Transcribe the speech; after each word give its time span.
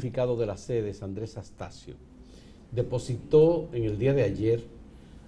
unificado 0.00 0.36
de 0.36 0.46
las 0.46 0.60
sedes, 0.60 1.02
Andrés 1.02 1.36
Astacio, 1.36 1.94
depositó 2.72 3.68
en 3.74 3.84
el 3.84 3.98
día 3.98 4.14
de 4.14 4.22
ayer 4.22 4.62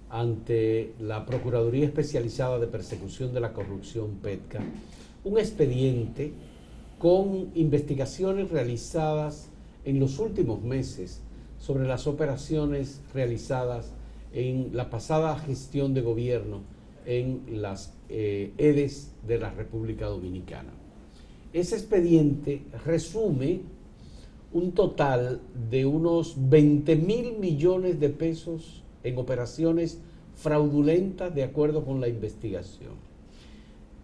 ante 0.09 0.93
la 0.99 1.25
Procuraduría 1.27 1.85
Especializada 1.85 2.57
de 2.57 2.65
Persecución 2.65 3.33
de 3.33 3.39
la 3.39 3.53
Corrupción, 3.53 4.15
PETCA, 4.21 4.61
un 5.23 5.37
expediente 5.37 6.33
con 6.97 7.51
investigaciones 7.53 8.49
realizadas 8.49 9.49
en 9.85 9.99
los 9.99 10.17
últimos 10.17 10.63
meses 10.63 11.21
sobre 11.59 11.87
las 11.87 12.07
operaciones 12.07 12.99
realizadas 13.13 13.91
en 14.33 14.71
la 14.73 14.89
pasada 14.89 15.37
gestión 15.37 15.93
de 15.93 16.01
gobierno 16.01 16.61
en 17.05 17.61
las 17.61 17.93
eh, 18.09 18.53
EDES 18.57 19.11
de 19.27 19.37
la 19.37 19.51
República 19.51 20.07
Dominicana. 20.07 20.71
Ese 21.51 21.75
expediente 21.75 22.63
resume 22.85 23.61
un 24.53 24.71
total 24.71 25.41
de 25.69 25.85
unos 25.85 26.35
20 26.37 26.95
mil 26.95 27.37
millones 27.39 27.99
de 27.99 28.09
pesos 28.09 28.83
en 29.03 29.17
operaciones 29.17 29.99
fraudulentas 30.35 31.33
de 31.33 31.43
acuerdo 31.43 31.83
con 31.83 31.99
la 31.99 32.07
investigación. 32.07 32.93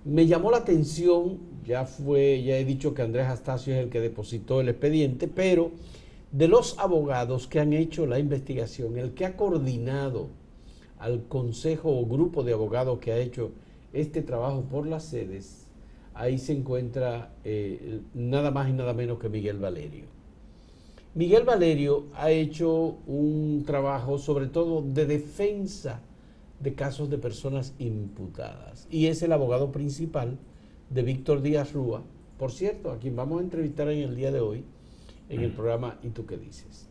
Me 0.05 0.25
llamó 0.25 0.49
la 0.49 0.57
atención, 0.57 1.37
ya 1.65 1.85
fue, 1.85 2.41
ya 2.41 2.57
he 2.57 2.65
dicho 2.65 2.93
que 2.93 3.01
Andrés 3.01 3.27
Astacio 3.27 3.75
es 3.75 3.83
el 3.83 3.89
que 3.89 3.99
depositó 3.99 4.61
el 4.61 4.69
expediente, 4.69 5.27
pero 5.27 5.71
de 6.31 6.47
los 6.47 6.79
abogados 6.79 7.47
que 7.47 7.59
han 7.59 7.73
hecho 7.73 8.05
la 8.05 8.17
investigación, 8.17 8.97
el 8.97 9.13
que 9.13 9.25
ha 9.25 9.35
coordinado 9.35 10.29
al 10.97 11.23
consejo 11.27 11.91
o 11.97 12.05
grupo 12.05 12.43
de 12.43 12.53
abogados 12.53 12.99
que 12.99 13.11
ha 13.11 13.17
hecho 13.17 13.51
este 13.93 14.21
trabajo 14.21 14.63
por 14.63 14.87
las 14.87 15.03
sedes, 15.03 15.67
ahí 16.13 16.37
se 16.37 16.53
encuentra 16.53 17.33
eh, 17.43 18.01
nada 18.13 18.51
más 18.51 18.69
y 18.69 18.73
nada 18.73 18.93
menos 18.93 19.19
que 19.19 19.29
Miguel 19.29 19.57
Valerio. 19.57 20.18
Miguel 21.15 21.43
Valerio 21.43 22.05
ha 22.13 22.31
hecho 22.31 22.97
un 23.07 23.63
trabajo 23.65 24.19
sobre 24.19 24.47
todo 24.47 24.81
de 24.81 25.05
defensa 25.05 26.01
de 26.59 26.75
casos 26.75 27.09
de 27.09 27.17
personas 27.17 27.73
imputadas. 27.79 28.87
Y 28.91 29.07
es 29.07 29.21
el 29.23 29.31
abogado 29.31 29.71
principal 29.71 30.37
de 30.89 31.01
Víctor 31.01 31.41
Díaz 31.41 31.73
Rúa, 31.73 32.03
por 32.37 32.51
cierto, 32.51 32.91
a 32.91 32.99
quien 32.99 33.15
vamos 33.15 33.39
a 33.39 33.43
entrevistar 33.43 33.89
en 33.89 33.99
el 33.99 34.15
día 34.15 34.31
de 34.31 34.39
hoy 34.39 34.63
en 35.29 35.41
el 35.41 35.51
programa 35.51 35.99
¿Y 36.03 36.09
tú 36.09 36.25
qué 36.25 36.37
dices? 36.37 36.87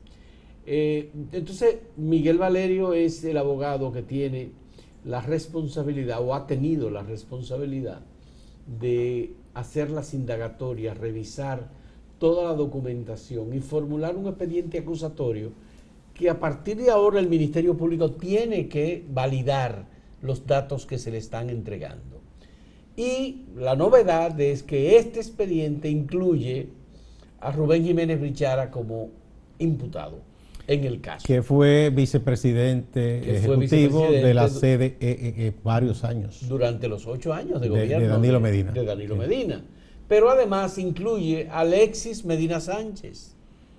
Eh, 0.67 1.11
entonces, 1.33 1.79
Miguel 1.97 2.39
Valerio 2.39 2.93
es 2.93 3.25
el 3.25 3.37
abogado 3.37 3.93
que 3.93 4.03
tiene 4.03 4.53
la 5.05 5.21
responsabilidad 5.21 6.21
o 6.23 6.35
ha 6.35 6.47
tenido 6.47 6.91
la 6.91 7.03
responsabilidad 7.03 8.03
de 8.79 9.33
hacer 9.55 9.91
las 9.91 10.13
indagatorias, 10.13 10.99
revisar 10.99 11.71
toda 12.19 12.45
la 12.45 12.55
documentación 12.55 13.55
y 13.55 13.61
formular 13.61 14.17
un 14.17 14.27
expediente 14.27 14.79
acusatorio 14.79 15.53
que 16.15 16.29
a 16.29 16.41
partir 16.41 16.77
de 16.77 16.91
ahora 16.91 17.21
el 17.21 17.29
Ministerio 17.29 17.77
Público 17.77 18.11
tiene 18.13 18.69
que 18.69 19.05
validar 19.11 19.87
los 20.21 20.47
datos 20.47 20.85
que 20.85 20.99
se 20.99 21.13
le 21.13 21.19
están 21.19 21.49
entregando. 21.49 22.21
Y 22.97 23.45
la 23.57 23.77
novedad 23.77 24.39
es 24.41 24.65
que 24.65 24.97
este 24.97 25.21
expediente 25.21 25.89
incluye 25.89 26.69
a 27.41 27.53
Rubén 27.53 27.85
Jiménez 27.85 28.19
Brichara 28.19 28.73
como 28.73 29.11
imputado 29.61 30.19
en 30.67 30.85
el 30.85 31.01
caso. 31.01 31.25
Que 31.25 31.43
fue 31.43 31.91
vicepresidente 31.91 33.37
ejecutivo 33.37 34.11
de 34.11 34.35
la 34.35 34.49
sede 34.49 34.87
eh, 34.87 34.97
eh, 35.01 35.35
eh, 35.37 35.53
varios 35.63 36.03
años. 36.03 36.47
Durante 36.49 36.89
los 36.89 37.07
ocho 37.07 37.33
años 37.33 37.61
de, 37.61 37.69
gobierno. 37.69 38.01
De 38.01 38.09
Danilo 38.09 38.41
Medina. 38.41 38.73
De 38.73 38.85
Danilo 38.85 39.15
Medina. 39.15 39.63
Pero 40.09 40.31
además 40.31 40.79
incluye 40.79 41.49
a 41.51 41.61
Alexis 41.61 42.25
Medina 42.25 42.61
Sánchez 42.61 43.35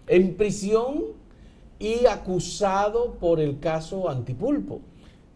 en 0.07 0.35
prisión 0.35 1.05
y 1.79 2.05
acusado 2.05 3.13
por 3.13 3.39
el 3.39 3.59
caso 3.59 4.09
Antipulpo. 4.09 4.81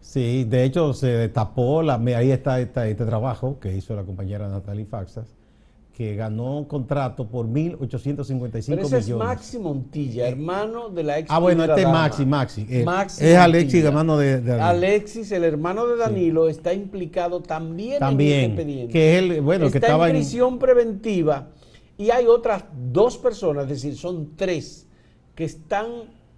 Sí, 0.00 0.44
de 0.44 0.64
hecho 0.64 0.92
se 0.92 1.06
destapó, 1.06 1.82
la, 1.82 1.94
ahí 1.94 2.30
está, 2.30 2.60
está 2.60 2.86
este 2.86 3.06
trabajo 3.06 3.58
que 3.58 3.74
hizo 3.74 3.96
la 3.96 4.04
compañera 4.04 4.48
Natalie 4.48 4.84
Faxas, 4.84 5.34
que 5.94 6.16
ganó 6.16 6.66
contrato 6.66 7.28
por 7.28 7.46
1.855 7.46 8.68
millones. 8.68 8.92
Ese 8.92 8.98
es 8.98 9.10
Maxi 9.10 9.58
Montilla, 9.60 10.26
hermano 10.26 10.88
de 10.88 11.04
la 11.04 11.20
ex. 11.20 11.30
Ah, 11.30 11.38
bueno, 11.38 11.62
este 11.62 11.82
es 11.82 11.88
Maxi, 11.88 12.26
Maxi. 12.26 12.66
Eh, 12.68 12.84
es 13.20 13.36
Alexis, 13.36 13.84
hermano 13.84 14.18
de, 14.18 14.40
Danilo. 14.40 14.64
Alexis, 14.64 15.30
el 15.30 15.44
hermano 15.44 15.86
de 15.86 15.96
Danilo, 15.96 16.48
está 16.48 16.74
implicado 16.74 17.40
también, 17.40 18.00
también 18.00 18.32
en 18.32 18.44
el 18.44 18.50
expediente. 18.50 18.92
Que 18.92 19.12
es 19.12 19.22
el, 19.22 19.40
bueno, 19.40 19.66
está 19.66 19.78
que 19.78 19.86
estaba 19.86 20.08
en 20.08 20.16
prisión 20.16 20.58
preventiva 20.58 21.50
y 21.96 22.10
hay 22.10 22.26
otras 22.26 22.64
dos 22.90 23.16
personas, 23.16 23.64
es 23.64 23.70
decir, 23.70 23.96
son 23.96 24.34
tres, 24.34 24.88
que 25.36 25.44
están 25.44 25.86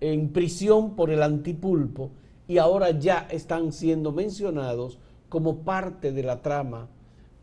en 0.00 0.34
prisión 0.34 0.94
por 0.94 1.08
el 1.08 1.22
antipulpo 1.22 2.10
y 2.46 2.58
ahora 2.58 2.90
ya 2.90 3.26
están 3.30 3.72
siendo 3.72 4.12
mencionados 4.12 4.98
como 5.30 5.60
parte 5.60 6.12
de 6.12 6.22
la 6.22 6.42
trama 6.42 6.88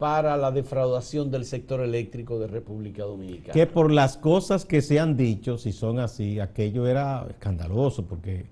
para 0.04 0.36
la 0.36 0.52
defraudación 0.52 1.32
del 1.32 1.46
sector 1.46 1.80
eléctrico 1.80 2.38
de 2.38 2.48
República 2.48 3.04
Dominicana. 3.04 3.54
Que 3.54 3.66
por 3.66 3.90
las 3.90 4.18
cosas 4.18 4.66
que 4.66 4.82
se 4.82 5.00
han 5.00 5.16
dicho, 5.16 5.58
si 5.58 5.72
son 5.72 5.98
así, 5.98 6.42
aquello 6.42 6.88
era 6.88 7.26
escandaloso 7.30 8.04
porque 8.04 8.46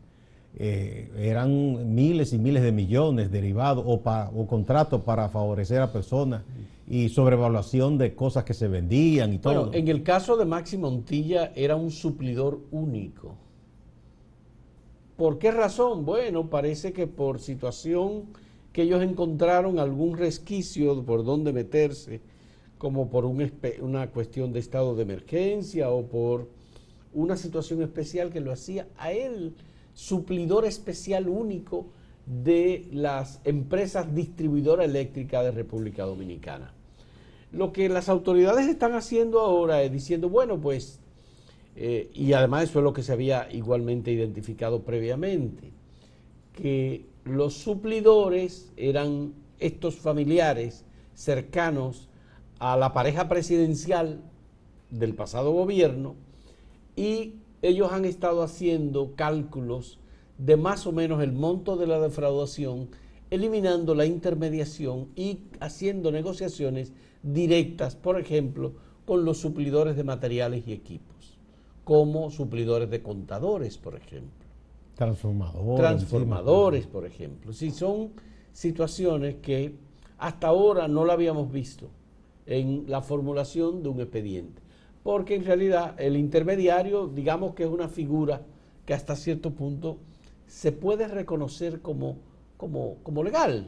eh, 0.57 1.11
eran 1.17 1.93
miles 1.93 2.31
y 2.31 2.37
miles 2.37 2.63
de 2.63 2.71
millones 2.71 3.31
derivados 3.31 3.83
o, 3.85 4.01
o 4.01 4.47
contratos 4.47 5.01
para 5.01 5.27
favorecer 5.27 5.81
a 5.81 5.91
personas 5.91 6.43
y 6.87 7.09
sobrevaluación 7.09 7.97
de 7.97 8.15
cosas 8.15 8.45
que 8.45 8.53
se 8.53 8.69
vendían 8.69 9.33
y 9.33 9.39
todo. 9.39 9.65
Bueno, 9.65 9.73
en 9.73 9.89
el 9.89 10.03
caso 10.03 10.37
de 10.37 10.45
Maxi 10.45 10.77
Montilla 10.77 11.51
era 11.53 11.75
un 11.75 11.91
suplidor 11.91 12.61
único. 12.71 13.35
¿Por 15.17 15.37
qué 15.37 15.51
razón? 15.51 16.05
Bueno, 16.05 16.49
parece 16.49 16.93
que 16.93 17.07
por 17.07 17.41
situación 17.41 18.27
que 18.73 18.83
ellos 18.83 19.03
encontraron 19.03 19.79
algún 19.79 20.17
resquicio 20.17 21.03
por 21.03 21.25
donde 21.25 21.53
meterse, 21.53 22.21
como 22.77 23.09
por 23.09 23.25
una 23.25 24.07
cuestión 24.07 24.53
de 24.53 24.59
estado 24.59 24.95
de 24.95 25.03
emergencia 25.03 25.89
o 25.89 26.07
por 26.07 26.49
una 27.13 27.35
situación 27.35 27.81
especial 27.83 28.31
que 28.31 28.39
lo 28.39 28.51
hacía 28.51 28.87
a 28.97 29.11
él 29.11 29.53
suplidor 29.93 30.65
especial 30.65 31.27
único 31.27 31.87
de 32.25 32.87
las 32.91 33.41
empresas 33.43 34.13
distribuidoras 34.15 34.87
eléctricas 34.87 35.43
de 35.43 35.51
República 35.51 36.03
Dominicana. 36.03 36.73
Lo 37.51 37.73
que 37.73 37.89
las 37.89 38.07
autoridades 38.07 38.67
están 38.67 38.93
haciendo 38.93 39.41
ahora 39.41 39.83
es 39.83 39.91
diciendo, 39.91 40.29
bueno, 40.29 40.59
pues, 40.59 40.99
eh, 41.75 42.09
y 42.13 42.33
además 42.33 42.69
eso 42.69 42.79
es 42.79 42.83
lo 42.83 42.93
que 42.93 43.03
se 43.03 43.11
había 43.11 43.51
igualmente 43.51 44.11
identificado 44.11 44.83
previamente, 44.83 45.71
que 46.53 47.05
los 47.23 47.53
suplidores 47.53 48.71
eran 48.77 49.33
estos 49.59 49.95
familiares 49.95 50.85
cercanos 51.13 52.09
a 52.59 52.77
la 52.77 52.93
pareja 52.93 53.27
presidencial 53.27 54.21
del 54.89 55.15
pasado 55.15 55.51
gobierno 55.51 56.15
y 56.95 57.35
ellos 57.61 57.91
han 57.91 58.05
estado 58.05 58.43
haciendo 58.43 59.13
cálculos 59.15 59.99
de 60.37 60.57
más 60.57 60.87
o 60.87 60.91
menos 60.91 61.21
el 61.21 61.31
monto 61.31 61.77
de 61.77 61.85
la 61.85 61.99
defraudación, 61.99 62.89
eliminando 63.29 63.93
la 63.93 64.05
intermediación 64.05 65.09
y 65.15 65.41
haciendo 65.59 66.11
negociaciones 66.11 66.91
directas, 67.21 67.95
por 67.95 68.19
ejemplo, 68.19 68.73
con 69.05 69.23
los 69.23 69.37
suplidores 69.37 69.95
de 69.95 70.03
materiales 70.03 70.63
y 70.67 70.73
equipos, 70.73 71.37
como 71.83 72.31
suplidores 72.31 72.89
de 72.89 73.03
contadores, 73.03 73.77
por 73.77 73.95
ejemplo. 73.95 74.40
Transformadores. 74.95 75.79
Transformadores, 75.79 76.87
por 76.87 77.05
ejemplo. 77.05 77.53
Si 77.53 77.71
son 77.71 78.11
situaciones 78.53 79.35
que 79.41 79.75
hasta 80.17 80.47
ahora 80.47 80.87
no 80.87 81.05
la 81.05 81.13
habíamos 81.13 81.51
visto 81.51 81.89
en 82.45 82.85
la 82.87 83.01
formulación 83.01 83.81
de 83.81 83.89
un 83.89 84.01
expediente. 84.01 84.61
Porque 85.03 85.35
en 85.35 85.45
realidad 85.45 85.95
el 85.99 86.15
intermediario, 86.15 87.07
digamos 87.07 87.53
que 87.53 87.63
es 87.63 87.69
una 87.69 87.87
figura 87.87 88.41
que 88.85 88.93
hasta 88.93 89.15
cierto 89.15 89.51
punto 89.51 89.97
se 90.45 90.71
puede 90.71 91.07
reconocer 91.07 91.81
como, 91.81 92.17
como, 92.57 92.97
como 93.03 93.23
legal. 93.23 93.67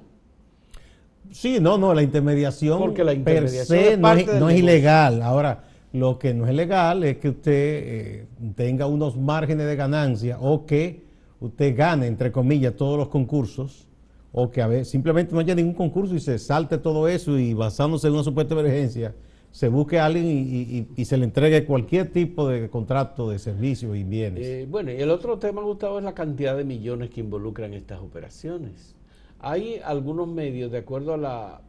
Sí, 1.32 1.58
no, 1.60 1.78
no, 1.78 1.94
la 1.94 2.04
intermediación, 2.04 2.80
Porque 2.80 3.04
la 3.04 3.14
intermediación 3.14 4.02
no, 4.02 4.50
es, 4.50 4.60
ilegal. 4.60 5.22
Ahora, 5.22 5.64
lo 5.94 6.20
que 6.20 6.34
no 6.34 6.46
es 6.46 6.54
legal 6.54 7.04
es 7.04 7.18
que 7.18 7.30
usted 7.30 7.52
eh, 7.54 8.28
tenga 8.56 8.86
unos 8.86 9.18
márgenes 9.18 9.66
de 9.66 9.76
ganancia 9.76 10.38
o 10.40 10.66
que 10.66 11.04
usted 11.44 11.76
gane, 11.76 12.08
entre 12.08 12.32
comillas, 12.32 12.76
todos 12.76 12.98
los 12.98 13.10
concursos, 13.10 13.88
o 14.32 14.50
que 14.50 14.62
a 14.62 14.68
ver, 14.68 14.86
simplemente 14.86 15.34
no 15.34 15.40
haya 15.40 15.54
ningún 15.54 15.74
concurso 15.74 16.16
y 16.16 16.20
se 16.20 16.40
salte 16.40 16.78
todo 16.78 17.08
eso 17.08 17.38
y 17.38 17.54
basándose 17.54 18.08
en 18.08 18.14
una 18.14 18.24
supuesta 18.24 18.54
emergencia, 18.54 19.14
se 19.52 19.68
busque 19.68 20.00
a 20.00 20.06
alguien 20.06 20.88
y, 20.96 21.06
se 21.06 21.16
le 21.18 21.26
entregue 21.26 21.66
cualquier 21.66 22.12
tipo 22.12 22.48
de 22.48 22.70
contrato 22.70 23.30
de 23.30 23.38
servicios 23.38 23.96
y 23.96 24.04
bienes. 24.04 24.44
Eh, 24.44 24.68
bueno, 24.68 24.92
y 24.92 24.96
el 24.96 25.12
otro 25.12 25.38
tema, 25.38 25.62
Gustavo, 25.62 26.00
es 26.00 26.04
la 26.04 26.16
cantidad 26.16 26.58
de 26.58 26.64
millones 26.64 27.12
que 27.12 27.20
involucran 27.20 27.74
estas 27.76 28.00
operaciones. 28.00 28.96
Hay 29.40 29.80
algunos 29.84 30.28
medios, 30.28 30.72
de 30.72 30.80
acuerdo 30.80 31.14
a 31.14 31.62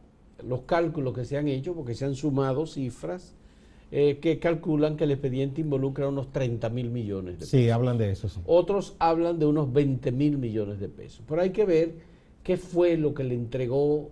los 0.43 0.61
cálculos 0.61 1.13
que 1.13 1.25
se 1.25 1.37
han 1.37 1.47
hecho, 1.47 1.75
porque 1.75 1.93
se 1.93 2.05
han 2.05 2.15
sumado 2.15 2.65
cifras, 2.65 3.35
eh, 3.91 4.19
que 4.19 4.39
calculan 4.39 4.97
que 4.97 5.03
el 5.03 5.11
expediente 5.11 5.61
involucra 5.61 6.07
unos 6.07 6.31
30 6.31 6.69
mil 6.69 6.89
millones 6.89 7.33
de 7.35 7.39
pesos. 7.39 7.49
Sí, 7.49 7.69
hablan 7.69 7.97
de 7.97 8.11
eso, 8.11 8.29
sí. 8.29 8.41
Otros 8.45 8.95
hablan 8.99 9.39
de 9.39 9.45
unos 9.45 9.71
20 9.71 10.11
mil 10.11 10.37
millones 10.37 10.79
de 10.79 10.89
pesos. 10.89 11.23
Pero 11.27 11.41
hay 11.41 11.51
que 11.51 11.65
ver 11.65 11.95
qué 12.43 12.57
fue 12.57 12.97
lo 12.97 13.13
que 13.13 13.23
le 13.23 13.35
entregó 13.35 14.09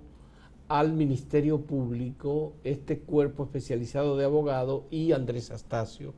al 0.68 0.94
Ministerio 0.94 1.62
Público 1.62 2.54
este 2.64 3.00
cuerpo 3.00 3.44
especializado 3.44 4.18
de 4.18 4.26
abogados 4.26 4.84
y 4.90 5.12
Andrés 5.12 5.52
Astacio 5.52 6.14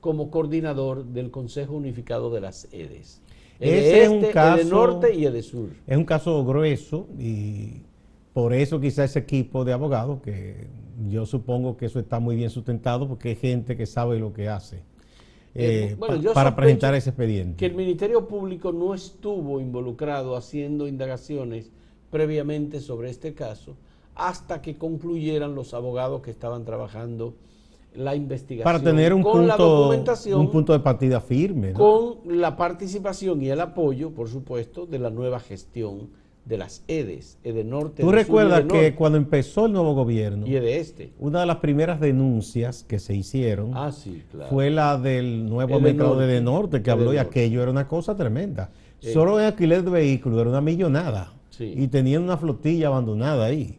como 0.00 0.30
coordinador 0.30 1.04
del 1.04 1.30
Consejo 1.30 1.74
Unificado 1.74 2.30
de 2.30 2.40
las 2.40 2.68
EDES. 2.72 3.22
Ese 3.60 4.02
es 4.02 4.08
un 4.08 4.24
caso, 4.32 4.64
norte 4.64 5.14
y 5.14 5.24
el 5.24 5.32
de 5.32 5.42
sur. 5.42 5.68
Es 5.86 5.96
un 5.96 6.04
caso 6.04 6.44
grueso 6.44 7.06
y 7.16 7.82
por 8.32 8.54
eso 8.54 8.80
quizá 8.80 9.04
ese 9.04 9.18
equipo 9.18 9.64
de 9.64 9.72
abogados, 9.72 10.20
que 10.22 10.68
yo 11.08 11.26
supongo 11.26 11.76
que 11.76 11.86
eso 11.86 11.98
está 11.98 12.18
muy 12.18 12.36
bien 12.36 12.50
sustentado 12.50 13.08
porque 13.08 13.30
hay 13.30 13.36
gente 13.36 13.76
que 13.76 13.86
sabe 13.86 14.18
lo 14.18 14.32
que 14.32 14.48
hace. 14.48 14.84
Eh, 15.54 15.96
eh, 16.00 16.32
para 16.32 16.56
presentar 16.56 16.94
ese 16.94 17.10
expediente. 17.10 17.56
Que 17.56 17.66
el 17.66 17.74
Ministerio 17.74 18.26
Público 18.26 18.72
no 18.72 18.94
estuvo 18.94 19.60
involucrado 19.60 20.34
haciendo 20.34 20.88
indagaciones 20.88 21.70
previamente 22.10 22.80
sobre 22.80 23.10
este 23.10 23.34
caso 23.34 23.76
hasta 24.14 24.62
que 24.62 24.76
concluyeran 24.76 25.54
los 25.54 25.74
abogados 25.74 26.22
que 26.22 26.30
estaban 26.30 26.64
trabajando 26.64 27.34
la 27.94 28.14
investigación. 28.14 28.64
Para 28.64 28.82
tener 28.82 29.12
un, 29.12 29.22
con 29.22 29.32
punto, 29.32 29.46
la 29.46 29.56
documentación, 29.56 30.40
un 30.40 30.50
punto 30.50 30.72
de 30.72 30.80
partida 30.80 31.20
firme. 31.20 31.72
Con 31.74 32.40
la 32.40 32.56
participación 32.56 33.42
y 33.42 33.50
el 33.50 33.60
apoyo, 33.60 34.12
por 34.12 34.28
supuesto, 34.28 34.86
de 34.86 34.98
la 34.98 35.10
nueva 35.10 35.40
gestión 35.40 36.10
de 36.44 36.58
las 36.58 36.84
EDES, 36.88 37.38
EDE 37.44 37.64
Norte. 37.64 38.02
¿Tú 38.02 38.10
recuerdas 38.10 38.64
que 38.64 38.94
cuando 38.94 39.18
empezó 39.18 39.66
el 39.66 39.72
nuevo 39.72 39.94
gobierno, 39.94 40.46
y 40.46 40.56
EDE 40.56 40.78
Este, 40.78 41.12
una 41.18 41.40
de 41.40 41.46
las 41.46 41.56
primeras 41.58 42.00
denuncias 42.00 42.82
que 42.82 42.98
se 42.98 43.14
hicieron 43.14 43.72
ah, 43.74 43.92
sí, 43.92 44.22
claro. 44.30 44.50
fue 44.50 44.70
la 44.70 44.98
del 44.98 45.48
nuevo 45.48 45.80
mercado 45.80 46.16
de 46.16 46.26
EDE 46.26 46.40
Norte, 46.40 46.82
que 46.82 46.90
habló 46.90 47.14
y 47.14 47.18
aquello 47.18 47.62
era 47.62 47.70
una 47.70 47.86
cosa 47.86 48.16
tremenda. 48.16 48.70
Eh. 49.00 49.12
Solo 49.12 49.38
en 49.38 49.46
alquiler 49.46 49.82
de 49.82 49.90
vehículos 49.90 50.40
era 50.40 50.50
una 50.50 50.60
millonada. 50.60 51.32
Y 51.58 51.86
tenían 51.88 52.24
una 52.24 52.36
flotilla 52.36 52.88
abandonada 52.88 53.44
ahí. 53.44 53.78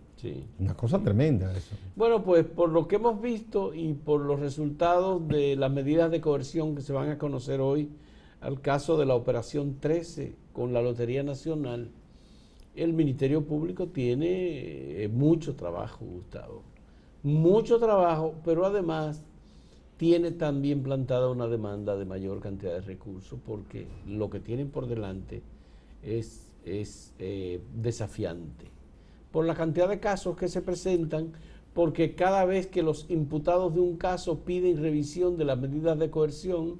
Una 0.57 0.73
cosa 0.73 0.99
tremenda 0.99 1.51
eso. 1.55 1.75
Bueno, 1.95 2.23
pues 2.23 2.45
por 2.45 2.69
lo 2.69 2.87
que 2.87 2.95
hemos 2.95 3.21
visto 3.21 3.73
y 3.73 3.93
por 3.93 4.21
los 4.21 4.39
resultados 4.39 5.27
de 5.27 5.55
las 5.57 5.71
medidas 5.71 6.09
de 6.11 6.21
coerción 6.21 6.75
que 6.75 6.81
se 6.81 6.93
van 6.93 7.09
a 7.09 7.17
conocer 7.17 7.59
hoy, 7.59 7.89
al 8.39 8.61
caso 8.61 8.97
de 8.97 9.05
la 9.05 9.15
operación 9.15 9.77
13 9.79 10.35
con 10.53 10.71
la 10.71 10.81
Lotería 10.81 11.23
Nacional, 11.23 11.91
el 12.75 12.93
Ministerio 12.93 13.45
Público 13.45 13.87
tiene 13.87 15.03
eh, 15.03 15.07
mucho 15.07 15.55
trabajo, 15.55 16.05
Gustavo. 16.05 16.63
Mucho 17.21 17.79
trabajo, 17.79 18.35
pero 18.43 18.65
además 18.65 19.23
tiene 19.97 20.31
también 20.31 20.83
plantada 20.83 21.29
una 21.29 21.47
demanda 21.47 21.95
de 21.95 22.05
mayor 22.05 22.41
cantidad 22.41 22.73
de 22.73 22.81
recursos 22.81 23.39
porque 23.45 23.87
lo 24.07 24.29
que 24.29 24.39
tienen 24.39 24.69
por 24.69 24.87
delante 24.87 25.41
es, 26.01 26.53
es 26.65 27.13
eh, 27.19 27.61
desafiante 27.75 28.73
por 29.33 29.45
la 29.45 29.55
cantidad 29.55 29.89
de 29.89 29.99
casos 29.99 30.37
que 30.37 30.47
se 30.47 30.61
presentan, 30.61 31.33
porque 31.73 32.13
cada 32.13 32.45
vez 32.45 32.67
que 32.67 32.83
los 32.83 33.07
imputados 33.09 33.73
de 33.73 33.81
un 33.81 33.97
caso 33.97 34.41
piden 34.41 34.77
revisión 34.77 35.37
de 35.37 35.43
las 35.43 35.57
medidas 35.57 35.97
de 35.97 36.11
coerción, 36.11 36.79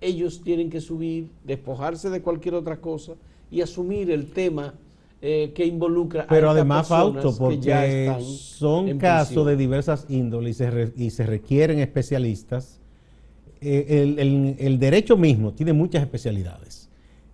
ellos 0.00 0.42
tienen 0.42 0.70
que 0.70 0.80
subir, 0.80 1.28
despojarse 1.44 2.08
de 2.08 2.22
cualquier 2.22 2.54
otra 2.54 2.80
cosa 2.80 3.16
y 3.50 3.62
asumir 3.62 4.12
el 4.12 4.30
tema 4.30 4.74
eh, 5.20 5.52
que 5.52 5.66
involucra 5.66 6.28
Pero 6.28 6.48
a 6.48 6.52
además, 6.52 6.86
Fausto, 6.86 7.36
porque 7.36 8.14
son 8.20 8.98
casos 8.98 9.44
de 9.46 9.56
diversas 9.56 10.06
índoles 10.08 10.60
y 10.96 11.10
se, 11.10 11.26
requieren 11.26 11.80
especialistas. 11.80 12.78
Eh, 13.60 14.56
el, 14.60 14.78
derecho 14.78 15.16
mismo 15.16 15.52
tiene 15.54 15.72
muchas 15.72 16.02
especialidades. 16.02 16.88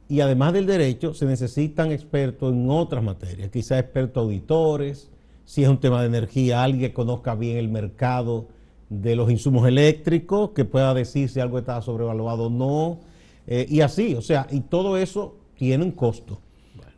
Y 0.09 0.21
además 0.21 0.55
del 0.55 0.65
derecho, 0.65 1.13
se 1.13 1.27
necesitan 1.27 1.93
expertos 1.93 2.55
en 2.55 2.71
otras 2.71 3.05
materias, 3.05 3.51
quizás 3.51 3.81
expertos 3.81 4.23
auditores, 4.23 5.11
si 5.45 5.63
es 5.63 5.69
un 5.69 5.79
tema 5.79 6.01
de 6.01 6.07
energía, 6.07 6.63
alguien 6.63 6.91
que 6.91 6.95
conozca 6.95 7.35
bien 7.35 7.59
el 7.59 7.69
mercado 7.69 8.47
de 8.89 9.15
los 9.15 9.31
insumos 9.31 9.69
eléctricos, 9.69 10.51
que 10.51 10.65
pueda 10.65 10.95
decir 10.95 11.29
si 11.29 11.39
algo 11.41 11.59
está 11.59 11.83
sobrevaluado 11.83 12.47
o 12.47 12.51
no, 12.51 13.01
eh, 13.47 13.67
y 13.69 13.83
así, 13.83 14.15
o 14.15 14.23
sea, 14.23 14.47
y 14.51 14.61
todo 14.61 14.97
eso 14.97 15.37
tiene 15.55 15.85
un 15.85 15.93
costo 15.93 16.41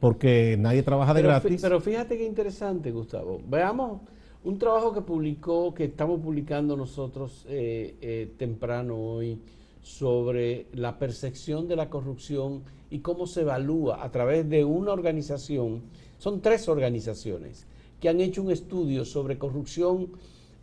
porque 0.00 0.56
nadie 0.58 0.82
trabaja 0.82 1.14
de 1.14 1.22
gratis. 1.22 1.60
Pero 1.62 1.80
fíjate 1.80 2.16
qué 2.16 2.24
interesante, 2.24 2.90
Gustavo. 2.90 3.40
Veamos 3.48 4.02
un 4.44 4.58
trabajo 4.58 4.92
que 4.92 5.00
publicó, 5.00 5.74
que 5.74 5.84
estamos 5.84 6.20
publicando 6.20 6.76
nosotros 6.76 7.44
eh, 7.48 7.96
eh, 8.00 8.32
temprano 8.38 8.96
hoy 8.96 9.40
sobre 9.82 10.66
la 10.72 10.98
percepción 10.98 11.68
de 11.68 11.76
la 11.76 11.90
corrupción 11.90 12.62
y 12.90 13.00
cómo 13.00 13.26
se 13.26 13.42
evalúa 13.42 14.04
a 14.04 14.10
través 14.10 14.48
de 14.48 14.64
una 14.64 14.92
organización, 14.92 15.82
son 16.18 16.40
tres 16.40 16.68
organizaciones 16.68 17.66
que 18.00 18.08
han 18.08 18.20
hecho 18.20 18.42
un 18.42 18.50
estudio 18.50 19.04
sobre 19.04 19.38
corrupción 19.38 20.12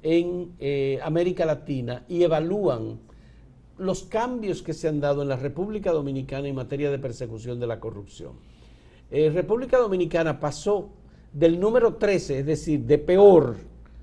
en 0.01 0.51
eh, 0.59 0.99
América 1.03 1.45
Latina 1.45 2.03
y 2.07 2.23
evalúan 2.23 2.99
los 3.77 4.03
cambios 4.03 4.61
que 4.61 4.73
se 4.73 4.87
han 4.87 4.99
dado 4.99 5.23
en 5.23 5.29
la 5.29 5.35
República 5.35 5.91
Dominicana 5.91 6.47
en 6.47 6.55
materia 6.55 6.91
de 6.91 6.99
persecución 6.99 7.59
de 7.59 7.67
la 7.67 7.79
corrupción. 7.79 8.33
Eh, 9.15 9.29
República 9.29 9.77
Dominicana 9.77 10.39
pasó 10.39 10.89
del 11.31 11.59
número 11.59 11.93
13, 11.93 12.39
es 12.39 12.45
decir, 12.47 12.79
de 12.79 12.97
peor, 12.97 13.57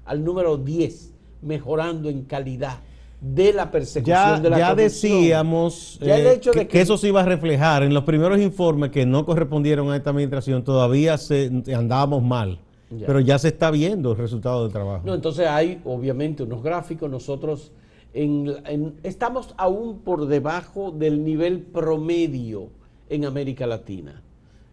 al 0.05 0.23
número 0.25 0.57
10, 0.57 1.13
mejorando 1.43 2.09
en 2.09 2.23
calidad 2.23 2.79
de 3.21 3.53
la 3.53 3.73
persecución 3.73 4.41
de 4.41 4.51
la 4.51 4.59
ya 4.59 4.75
Decíamos 4.77 5.99
eh, 6.01 6.41
que, 6.69 6.81
eso 6.81 6.97
se 6.97 7.09
iba 7.09 7.23
a 7.23 7.25
reflejar 7.25 7.83
en 7.83 7.93
los 7.93 8.05
primeros 8.05 8.39
informes 8.39 8.91
que 8.93 9.05
no 9.05 9.27
correspondieron 9.27 9.91
a 9.91 9.97
esta 9.97 10.11
administración, 10.11 10.63
todavía 10.63 11.19
se, 11.19 11.51
andábamos 11.75 12.23
mal. 12.23 12.61
Pero 12.89 13.19
ya 13.19 13.37
se 13.39 13.49
está 13.49 13.73
viendo 13.73 14.13
el 14.13 14.19
resultado 14.19 14.63
del 14.63 14.73
trabajo. 14.73 15.03
No, 15.05 15.15
entonces 15.15 15.47
hay 15.49 15.81
obviamente 15.85 16.45
unos 16.45 16.63
gráficos. 16.63 17.11
Nosotros 17.11 17.73
estamos 18.13 19.55
aún 19.57 19.99
por 19.99 20.27
debajo 20.27 20.93
del 20.93 21.25
nivel 21.25 21.63
promedio 21.63 22.69
en 23.09 23.25
América 23.25 23.67
Latina. 23.67 24.23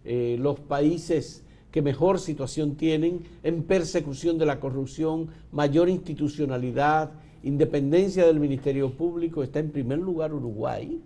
Eh, 0.09 0.38
los 0.39 0.57
países 0.57 1.44
que 1.69 1.81
mejor 1.81 2.18
situación 2.19 2.75
tienen 2.75 3.24
en 3.44 3.63
persecución 3.63 4.38
de 4.38 4.45
la 4.45 4.62
corrupción, 4.62 5.27
mayor 5.51 5.89
institucionalidad, 5.89 7.12
independencia 7.43 8.25
del 8.25 8.39
Ministerio 8.39 8.89
Público, 8.89 9.43
está 9.43 9.60
en 9.60 9.70
primer 9.70 10.00
lugar 10.00 10.34
Uruguay, 10.34 11.01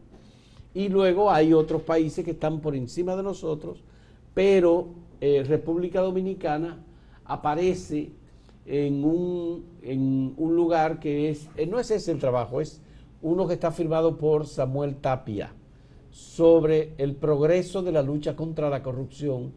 y 0.76 0.88
luego 0.90 1.32
hay 1.32 1.52
otros 1.52 1.82
países 1.82 2.24
que 2.24 2.32
están 2.32 2.60
por 2.60 2.76
encima 2.76 3.16
de 3.16 3.24
nosotros, 3.24 3.80
pero 4.36 4.90
eh, 5.20 5.44
República 5.48 6.02
Dominicana 6.02 6.78
aparece 7.26 8.12
en 8.68 9.04
un, 9.04 9.66
en 9.82 10.36
un 10.38 10.56
lugar 10.56 11.00
que 11.00 11.32
es, 11.32 11.50
eh, 11.58 11.66
no 11.66 11.80
es 11.80 11.90
ese 11.90 12.12
el 12.12 12.20
trabajo, 12.20 12.62
es 12.62 12.80
uno 13.24 13.48
que 13.48 13.56
está 13.56 13.72
firmado 13.72 14.16
por 14.16 14.46
Samuel 14.46 14.98
Tapia 14.98 15.52
sobre 16.12 16.94
el 16.98 17.16
progreso 17.16 17.82
de 17.82 17.92
la 17.92 18.02
lucha 18.02 18.36
contra 18.36 18.70
la 18.70 18.84
corrupción 18.84 19.52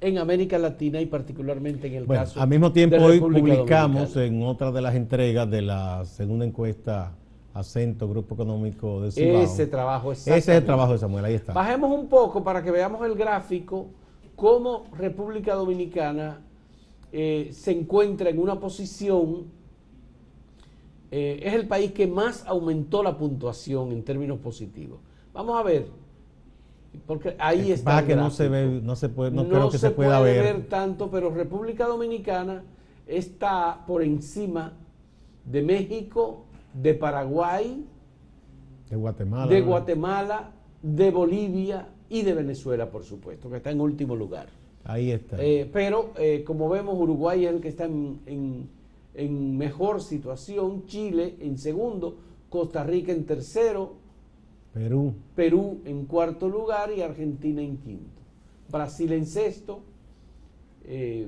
en 0.00 0.18
América 0.18 0.58
Latina 0.58 1.00
y 1.00 1.06
particularmente 1.06 1.88
en 1.88 1.94
el 1.94 2.04
bueno, 2.04 2.22
caso. 2.22 2.40
Al 2.40 2.48
mismo 2.48 2.72
tiempo, 2.72 2.96
hoy 2.96 3.20
publicamos 3.20 4.16
en 4.16 4.42
otra 4.42 4.70
de 4.72 4.80
las 4.80 4.94
entregas 4.94 5.50
de 5.50 5.62
la 5.62 6.04
segunda 6.04 6.44
encuesta 6.44 7.14
Acento, 7.52 8.08
Grupo 8.08 8.34
Económico 8.34 9.02
de 9.02 9.10
Cibao. 9.10 9.42
Ese 9.42 9.66
trabajo, 9.66 10.12
Ese 10.12 10.36
es 10.36 10.48
el 10.48 10.64
trabajo 10.64 10.92
de 10.92 10.98
Samuel, 10.98 11.24
ahí 11.24 11.34
está. 11.34 11.52
Bajemos 11.52 11.90
un 11.90 12.08
poco 12.08 12.44
para 12.44 12.62
que 12.62 12.70
veamos 12.70 13.04
el 13.04 13.14
gráfico, 13.14 13.88
cómo 14.36 14.84
República 14.96 15.54
Dominicana 15.54 16.40
eh, 17.10 17.50
se 17.52 17.72
encuentra 17.72 18.30
en 18.30 18.38
una 18.38 18.60
posición, 18.60 19.46
eh, 21.10 21.40
es 21.42 21.54
el 21.54 21.66
país 21.66 21.92
que 21.92 22.06
más 22.06 22.44
aumentó 22.46 23.02
la 23.02 23.16
puntuación 23.16 23.90
en 23.90 24.04
términos 24.04 24.38
positivos. 24.38 25.00
Vamos 25.38 25.56
a 25.56 25.62
ver. 25.62 25.86
Porque 27.06 27.36
ahí 27.38 27.70
está. 27.70 28.04
que 28.04 28.16
no 28.16 28.28
se 28.28 28.48
ve, 28.48 28.80
no 28.82 28.96
se 28.96 29.08
puede, 29.08 29.30
no, 29.30 29.48
creo 29.48 29.70
que 29.70 29.78
se, 29.78 29.92
pueda 29.92 30.18
puede 30.18 30.42
ver. 30.42 30.66
tanto, 30.66 31.12
pero 31.12 31.30
República 31.30 31.86
Dominicana 31.86 32.64
está 33.06 33.84
por 33.86 34.02
encima 34.02 34.72
de 35.44 35.62
México, 35.62 36.46
de 36.74 36.92
Paraguay, 36.94 37.86
de 38.90 38.96
Guatemala, 38.96 39.46
de 39.46 39.60
Guatemala, 39.60 40.50
de 40.82 41.10
Bolivia 41.12 41.86
y 42.08 42.22
de 42.22 42.34
Venezuela, 42.34 42.90
por 42.90 43.04
supuesto, 43.04 43.48
que 43.48 43.58
está 43.58 43.70
en 43.70 43.80
último 43.80 44.16
lugar. 44.16 44.48
Ahí 44.82 45.12
está. 45.12 45.36
Eh, 45.38 45.70
pero 45.72 46.10
eh, 46.18 46.42
como 46.44 46.68
vemos, 46.68 46.98
Uruguay 46.98 47.46
es 47.46 47.52
el 47.52 47.60
que 47.60 47.68
está 47.68 47.84
en, 47.84 48.68
en 49.14 49.56
mejor 49.56 50.02
situación, 50.02 50.86
Chile 50.86 51.36
en 51.38 51.58
segundo, 51.58 52.16
Costa 52.50 52.82
Rica 52.82 53.12
en 53.12 53.24
tercero, 53.24 54.07
Perú. 54.78 55.14
Perú 55.34 55.80
en 55.84 56.04
cuarto 56.06 56.48
lugar 56.48 56.90
y 56.96 57.02
Argentina 57.02 57.60
en 57.60 57.76
quinto. 57.78 58.20
Brasil 58.70 59.12
en 59.12 59.26
sexto. 59.26 59.80
Eh, 60.84 61.26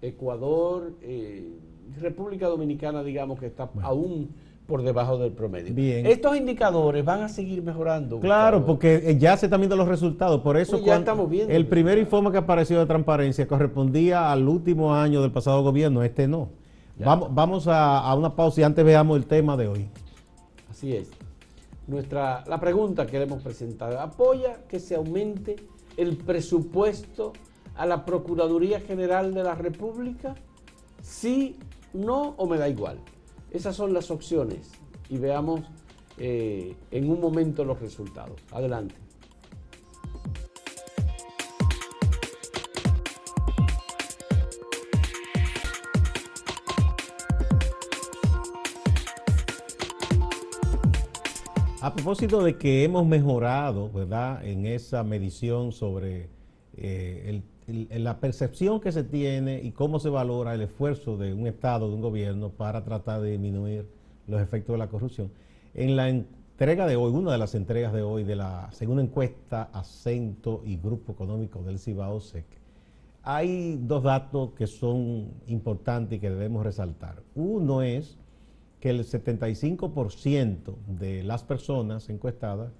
Ecuador, 0.00 0.92
eh, 1.02 1.58
República 2.00 2.46
Dominicana, 2.46 3.02
digamos 3.02 3.40
que 3.40 3.46
está 3.46 3.68
aún 3.82 4.28
por 4.66 4.82
debajo 4.82 5.16
del 5.18 5.32
promedio. 5.32 5.74
Bien. 5.74 6.04
Estos 6.06 6.36
indicadores 6.36 7.04
van 7.04 7.22
a 7.22 7.28
seguir 7.28 7.62
mejorando. 7.62 8.20
Claro, 8.20 8.66
porque 8.66 9.02
eh, 9.02 9.18
ya 9.18 9.36
se 9.36 9.46
están 9.46 9.60
viendo 9.60 9.76
los 9.76 9.88
resultados. 9.88 10.40
Por 10.42 10.56
eso 10.56 10.78
ya 10.84 10.96
estamos 10.96 11.28
viendo. 11.28 11.52
el 11.52 11.66
primer 11.66 11.98
informe 11.98 12.30
que 12.30 12.38
apareció 12.38 12.78
de 12.78 12.86
transparencia 12.86 13.48
correspondía 13.48 14.30
al 14.30 14.46
último 14.46 14.94
año 14.94 15.22
del 15.22 15.32
pasado 15.32 15.62
gobierno, 15.62 16.02
este 16.02 16.28
no. 16.28 16.50
Vamos, 16.98 17.32
vamos 17.32 17.66
a, 17.68 18.12
una 18.14 18.34
pausa 18.34 18.60
y 18.60 18.64
antes 18.64 18.84
veamos 18.84 19.16
el 19.16 19.26
tema 19.26 19.56
de 19.56 19.68
hoy. 19.68 19.88
Así 20.68 20.94
es. 20.94 21.10
Nuestra, 21.88 22.44
la 22.46 22.60
pregunta 22.60 23.06
que 23.06 23.20
hemos 23.20 23.42
presentado, 23.42 23.98
¿apoya 23.98 24.66
que 24.68 24.78
se 24.78 24.94
aumente 24.94 25.56
el 25.96 26.18
presupuesto 26.18 27.32
a 27.74 27.86
la 27.86 28.04
Procuraduría 28.04 28.78
General 28.80 29.32
de 29.32 29.42
la 29.42 29.54
República? 29.54 30.34
Sí, 31.00 31.56
no 31.94 32.34
o 32.36 32.46
me 32.46 32.58
da 32.58 32.68
igual. 32.68 32.98
Esas 33.50 33.74
son 33.74 33.94
las 33.94 34.10
opciones 34.10 34.70
y 35.08 35.16
veamos 35.16 35.62
eh, 36.18 36.76
en 36.90 37.10
un 37.10 37.22
momento 37.22 37.64
los 37.64 37.80
resultados. 37.80 38.38
Adelante. 38.52 38.94
Propósito 51.98 52.44
de 52.44 52.56
que 52.56 52.84
hemos 52.84 53.04
mejorado, 53.04 53.90
¿verdad?, 53.90 54.44
en 54.46 54.66
esa 54.66 55.02
medición 55.02 55.72
sobre 55.72 56.28
eh, 56.76 57.42
la 57.66 58.20
percepción 58.20 58.80
que 58.80 58.92
se 58.92 59.02
tiene 59.02 59.60
y 59.60 59.72
cómo 59.72 59.98
se 59.98 60.08
valora 60.08 60.54
el 60.54 60.60
esfuerzo 60.60 61.16
de 61.16 61.34
un 61.34 61.48
Estado, 61.48 61.88
de 61.88 61.96
un 61.96 62.00
gobierno, 62.00 62.50
para 62.50 62.84
tratar 62.84 63.20
de 63.20 63.32
disminuir 63.32 63.88
los 64.28 64.40
efectos 64.40 64.74
de 64.74 64.78
la 64.78 64.86
corrupción. 64.86 65.32
En 65.74 65.96
la 65.96 66.08
entrega 66.08 66.86
de 66.86 66.94
hoy, 66.94 67.10
una 67.10 67.32
de 67.32 67.38
las 67.38 67.56
entregas 67.56 67.92
de 67.92 68.02
hoy 68.02 68.22
de 68.22 68.36
la 68.36 68.70
segunda 68.70 69.02
encuesta 69.02 69.68
Acento 69.72 70.62
y 70.64 70.76
Grupo 70.76 71.12
Económico 71.12 71.64
del 71.64 71.80
Cibao 71.80 72.20
SEC, 72.20 72.46
hay 73.24 73.76
dos 73.82 74.04
datos 74.04 74.50
que 74.52 74.68
son 74.68 75.32
importantes 75.48 76.18
y 76.18 76.20
que 76.20 76.30
debemos 76.30 76.62
resaltar. 76.62 77.24
Uno 77.34 77.82
es 77.82 78.16
que 78.80 78.90
el 78.90 79.00
75% 79.04 80.76
de 80.86 81.22
las 81.24 81.42
personas 81.42 82.08
encuestadas 82.08 82.72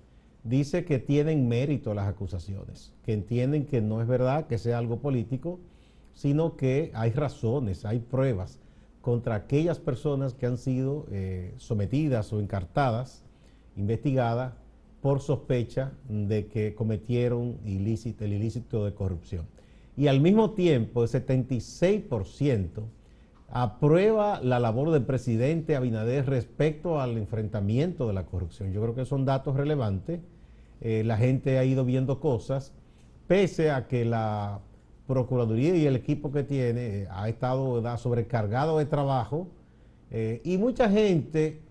dice 0.44 0.84
que 0.84 0.98
tienen 0.98 1.48
mérito 1.48 1.94
las 1.94 2.08
acusaciones, 2.08 2.92
que 3.04 3.12
entienden 3.12 3.66
que 3.66 3.80
no 3.80 4.00
es 4.00 4.06
verdad 4.06 4.46
que 4.46 4.58
sea 4.58 4.78
algo 4.78 4.98
político, 5.00 5.58
sino 6.14 6.56
que 6.56 6.90
hay 6.94 7.10
razones, 7.10 7.84
hay 7.84 7.98
pruebas 7.98 8.58
contra 9.00 9.34
aquellas 9.36 9.78
personas 9.78 10.34
que 10.34 10.46
han 10.46 10.58
sido 10.58 11.06
eh, 11.10 11.54
sometidas 11.56 12.32
o 12.32 12.40
encartadas, 12.40 13.22
investigadas 13.76 14.54
por 15.00 15.20
sospecha 15.20 15.92
de 16.08 16.46
que 16.48 16.74
cometieron 16.74 17.58
el 17.64 17.86
ilícito 18.32 18.84
de 18.84 18.94
corrupción. 18.94 19.46
Y 19.96 20.08
al 20.08 20.20
mismo 20.20 20.50
tiempo, 20.50 21.02
el 21.02 21.08
76% 21.08 22.82
aprueba 23.50 24.40
la 24.42 24.60
labor 24.60 24.90
del 24.90 25.04
presidente 25.04 25.74
Abinader 25.74 26.26
respecto 26.26 27.00
al 27.00 27.16
enfrentamiento 27.16 28.06
de 28.06 28.12
la 28.12 28.26
corrupción. 28.26 28.72
Yo 28.72 28.82
creo 28.82 28.94
que 28.94 29.04
son 29.04 29.24
datos 29.24 29.56
relevantes. 29.56 30.20
Eh, 30.80 31.02
la 31.04 31.16
gente 31.16 31.58
ha 31.58 31.64
ido 31.64 31.84
viendo 31.84 32.20
cosas, 32.20 32.72
pese 33.26 33.70
a 33.70 33.88
que 33.88 34.04
la 34.04 34.60
Procuraduría 35.08 35.74
y 35.74 35.86
el 35.86 35.96
equipo 35.96 36.30
que 36.30 36.42
tiene 36.42 36.80
eh, 36.86 37.08
ha 37.10 37.30
estado 37.30 37.82
sobrecargado 37.96 38.76
de 38.76 38.84
trabajo 38.84 39.48
eh, 40.10 40.42
y 40.44 40.58
mucha 40.58 40.90
gente 40.90 41.62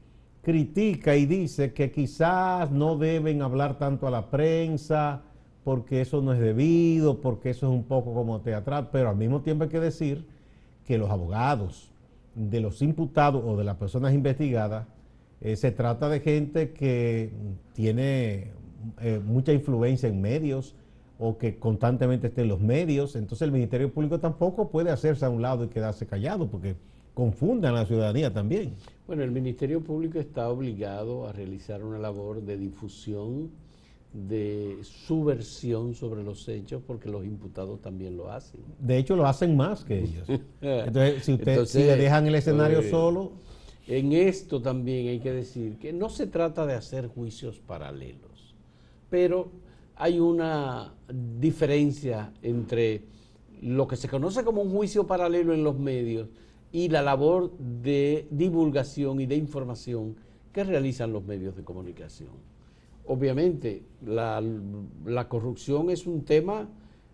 critica 0.41 1.15
y 1.15 1.27
dice 1.27 1.71
que 1.71 1.91
quizás 1.91 2.71
no 2.71 2.97
deben 2.97 3.43
hablar 3.43 3.77
tanto 3.77 4.07
a 4.07 4.11
la 4.11 4.31
prensa 4.31 5.21
porque 5.63 6.01
eso 6.01 6.19
no 6.21 6.33
es 6.33 6.39
debido, 6.39 7.21
porque 7.21 7.51
eso 7.51 7.67
es 7.67 7.73
un 7.73 7.83
poco 7.83 8.13
como 8.15 8.41
teatral, 8.41 8.89
pero 8.91 9.09
al 9.09 9.17
mismo 9.17 9.41
tiempo 9.41 9.65
hay 9.65 9.69
que 9.69 9.81
decir 9.81 10.25
que 10.87 10.97
los 10.97 11.11
abogados 11.11 11.91
de 12.33 12.61
los 12.61 12.81
imputados 12.81 13.43
o 13.45 13.57
de 13.57 13.63
las 13.63 13.75
personas 13.75 14.13
investigadas, 14.13 14.87
eh, 15.41 15.55
se 15.55 15.71
trata 15.71 16.07
de 16.07 16.19
gente 16.21 16.71
que 16.71 17.31
tiene 17.73 18.51
eh, 19.01 19.19
mucha 19.23 19.53
influencia 19.53 20.07
en 20.07 20.21
medios 20.21 20.75
o 21.19 21.37
que 21.37 21.57
constantemente 21.57 22.27
esté 22.27 22.41
en 22.41 22.47
los 22.47 22.61
medios, 22.61 23.15
entonces 23.15 23.41
el 23.43 23.51
Ministerio 23.51 23.91
Público 23.91 24.19
tampoco 24.19 24.69
puede 24.69 24.91
hacerse 24.91 25.25
a 25.25 25.29
un 25.29 25.41
lado 25.41 25.65
y 25.65 25.67
quedarse 25.67 26.05
callado 26.05 26.47
porque 26.47 26.75
confundan 27.13 27.73
a 27.73 27.79
la 27.79 27.85
ciudadanía 27.85 28.31
también. 28.31 28.75
Bueno, 29.07 29.23
el 29.23 29.31
Ministerio 29.31 29.81
Público 29.81 30.19
está 30.19 30.49
obligado 30.49 31.27
a 31.27 31.33
realizar 31.33 31.83
una 31.83 31.97
labor 31.97 32.43
de 32.43 32.57
difusión 32.57 33.49
de 34.27 34.79
su 34.81 35.23
versión 35.23 35.93
sobre 35.93 36.23
los 36.23 36.47
hechos 36.47 36.81
porque 36.85 37.09
los 37.09 37.23
imputados 37.23 37.81
también 37.81 38.17
lo 38.17 38.31
hacen. 38.31 38.61
De 38.79 38.97
hecho, 38.97 39.15
lo 39.15 39.27
hacen 39.27 39.55
más 39.55 39.83
que 39.83 39.99
ellos. 39.99 40.27
Entonces, 40.61 41.23
si 41.23 41.33
ustedes 41.33 41.73
le 41.75 41.95
dejan 41.95 42.25
el 42.27 42.35
escenario 42.35 42.79
eh, 42.79 42.89
solo... 42.89 43.31
En 43.87 44.11
esto 44.11 44.61
también 44.61 45.07
hay 45.07 45.19
que 45.19 45.31
decir 45.31 45.77
que 45.77 45.93
no 45.93 46.09
se 46.09 46.27
trata 46.27 46.65
de 46.65 46.73
hacer 46.73 47.07
juicios 47.07 47.59
paralelos, 47.59 48.53
pero 49.09 49.49
hay 49.95 50.19
una 50.19 50.93
diferencia 51.09 52.33
entre 52.41 53.03
lo 53.61 53.87
que 53.87 53.95
se 53.95 54.09
conoce 54.09 54.43
como 54.43 54.61
un 54.61 54.71
juicio 54.71 55.07
paralelo 55.07 55.53
en 55.53 55.63
los 55.63 55.79
medios 55.79 56.27
y 56.73 56.89
la 56.89 57.01
labor 57.01 57.57
de 57.57 58.27
divulgación 58.29 59.21
y 59.21 59.25
de 59.25 59.35
información 59.35 60.17
que 60.51 60.65
realizan 60.65 61.13
los 61.13 61.23
medios 61.23 61.55
de 61.55 61.63
comunicación. 61.63 62.56
Obviamente, 63.07 63.83
la, 64.05 65.27
corrupción 65.29 65.89
es 65.89 66.05
un 66.05 66.25
tema 66.25 66.69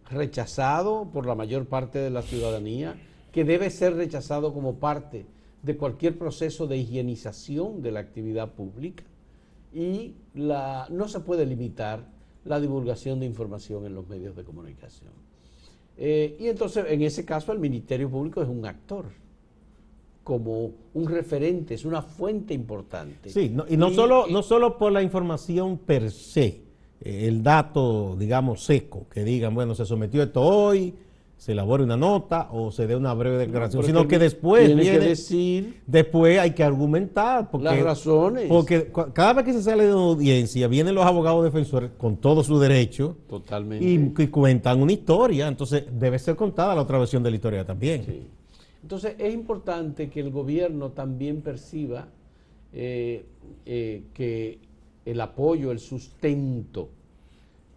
rechazado 0.09 1.09
por 1.11 1.25
la 1.25 1.35
mayor 1.35 1.67
parte 1.67 1.99
de 1.99 2.09
la 2.09 2.23
ciudadanía, 2.23 2.95
que 3.31 3.43
debe 3.43 3.69
ser 3.69 3.95
rechazado 3.95 4.53
como 4.53 4.75
parte 4.75 5.25
de 5.61 5.77
cualquier 5.77 6.17
proceso 6.17 6.67
de 6.67 6.77
higienización 6.77 7.81
de 7.81 7.91
la 7.91 7.99
actividad 7.99 8.53
pública 8.53 9.03
y 9.73 10.15
la, 10.33 10.87
no 10.89 11.07
se 11.07 11.19
puede 11.19 11.45
limitar 11.45 12.05
la 12.43 12.59
divulgación 12.59 13.19
de 13.19 13.25
información 13.27 13.85
en 13.85 13.93
los 13.93 14.07
medios 14.07 14.35
de 14.35 14.43
comunicación. 14.43 15.11
Eh, 15.97 16.35
y 16.39 16.47
entonces, 16.47 16.85
en 16.89 17.01
ese 17.03 17.23
caso, 17.23 17.51
el 17.51 17.59
Ministerio 17.59 18.09
Público 18.09 18.41
es 18.41 18.49
un 18.49 18.65
actor 18.65 19.05
como 20.23 20.71
un 20.93 21.07
referente, 21.07 21.73
es 21.73 21.85
una 21.85 22.01
fuente 22.01 22.53
importante. 22.53 23.29
Sí, 23.29 23.53
y 23.69 23.77
no, 23.77 23.89
solo, 23.91 24.25
no 24.29 24.41
solo 24.41 24.77
por 24.77 24.91
la 24.91 25.01
información 25.01 25.77
per 25.77 26.11
se, 26.11 26.61
eh, 27.01 27.27
el 27.27 27.43
dato, 27.43 28.15
digamos, 28.17 28.63
seco, 28.63 29.07
que 29.09 29.23
digan, 29.23 29.53
bueno, 29.53 29.75
se 29.75 29.85
sometió 29.85 30.23
esto 30.23 30.41
hoy, 30.41 30.93
se 31.43 31.51
elabore 31.51 31.83
una 31.83 31.97
nota 31.97 32.47
o 32.53 32.71
se 32.71 32.87
dé 32.87 32.95
una 32.95 33.13
breve 33.13 33.37
declaración, 33.37 33.83
sino 33.83 34.07
que 34.07 34.17
después 34.17 34.65
tiene 34.65 34.83
que 34.83 34.99
decir 34.99 35.81
después 35.85 36.39
hay 36.39 36.51
que 36.51 36.63
argumentar 36.63 37.51
porque, 37.51 37.65
las 37.65 37.81
razones. 37.81 38.45
Porque 38.47 38.89
cada 39.11 39.33
vez 39.33 39.43
que 39.43 39.51
se 39.51 39.61
sale 39.61 39.85
de 39.85 39.93
una 39.93 40.03
audiencia 40.03 40.69
vienen 40.69 40.95
los 40.95 41.05
abogados 41.05 41.43
defensores 41.43 41.91
con 41.97 42.15
todo 42.15 42.45
su 42.45 42.59
derecho 42.59 43.17
Totalmente. 43.27 43.85
Y, 44.23 44.27
cuentan 44.27 44.81
una 44.81 44.93
historia, 44.93 45.49
entonces 45.49 45.83
debe 45.91 46.17
ser 46.17 46.37
contada 46.37 46.75
la 46.75 46.81
otra 46.81 46.97
versión 46.97 47.21
de 47.23 47.31
la 47.31 47.35
historia 47.35 47.65
también. 47.65 48.05
Sí. 48.05 48.21
Entonces 48.83 49.15
es 49.17 49.33
importante 49.33 50.09
que 50.09 50.19
el 50.19 50.29
gobierno 50.29 50.91
también 50.91 51.41
perciba 51.41 52.09
eh, 52.73 53.25
eh, 53.65 54.03
que 54.13 54.59
el 55.05 55.21
apoyo, 55.21 55.71
el 55.71 55.79
sustento 55.79 56.89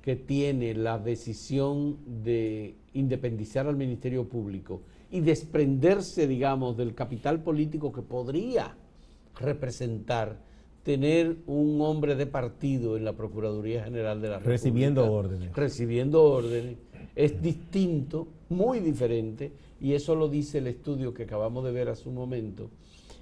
que 0.02 0.16
tiene 0.16 0.74
la 0.74 0.98
decisión 0.98 1.96
de 2.22 2.74
independizar 2.92 3.66
al 3.66 3.76
Ministerio 3.76 4.28
Público 4.28 4.82
y 5.10 5.20
desprenderse, 5.20 6.26
digamos, 6.26 6.76
del 6.76 6.94
capital 6.94 7.42
político 7.42 7.92
que 7.92 8.02
podría 8.02 8.76
representar 9.38 10.38
tener 10.82 11.36
un 11.46 11.80
hombre 11.80 12.14
de 12.14 12.26
partido 12.26 12.96
en 12.96 13.04
la 13.04 13.12
Procuraduría 13.14 13.84
General 13.84 14.20
de 14.20 14.28
la 14.28 14.34
República. 14.36 14.50
Recibiendo 14.52 15.12
órdenes. 15.12 15.56
Recibiendo 15.56 16.22
órdenes. 16.22 16.76
Es 17.16 17.42
distinto, 17.42 18.28
muy 18.48 18.80
diferente 18.80 19.52
y 19.80 19.92
eso 19.94 20.14
lo 20.14 20.28
dice 20.28 20.58
el 20.58 20.66
estudio 20.66 21.12
que 21.12 21.24
acabamos 21.24 21.64
de 21.64 21.72
ver 21.72 21.88
hace 21.88 22.08
un 22.08 22.14
momento 22.14 22.70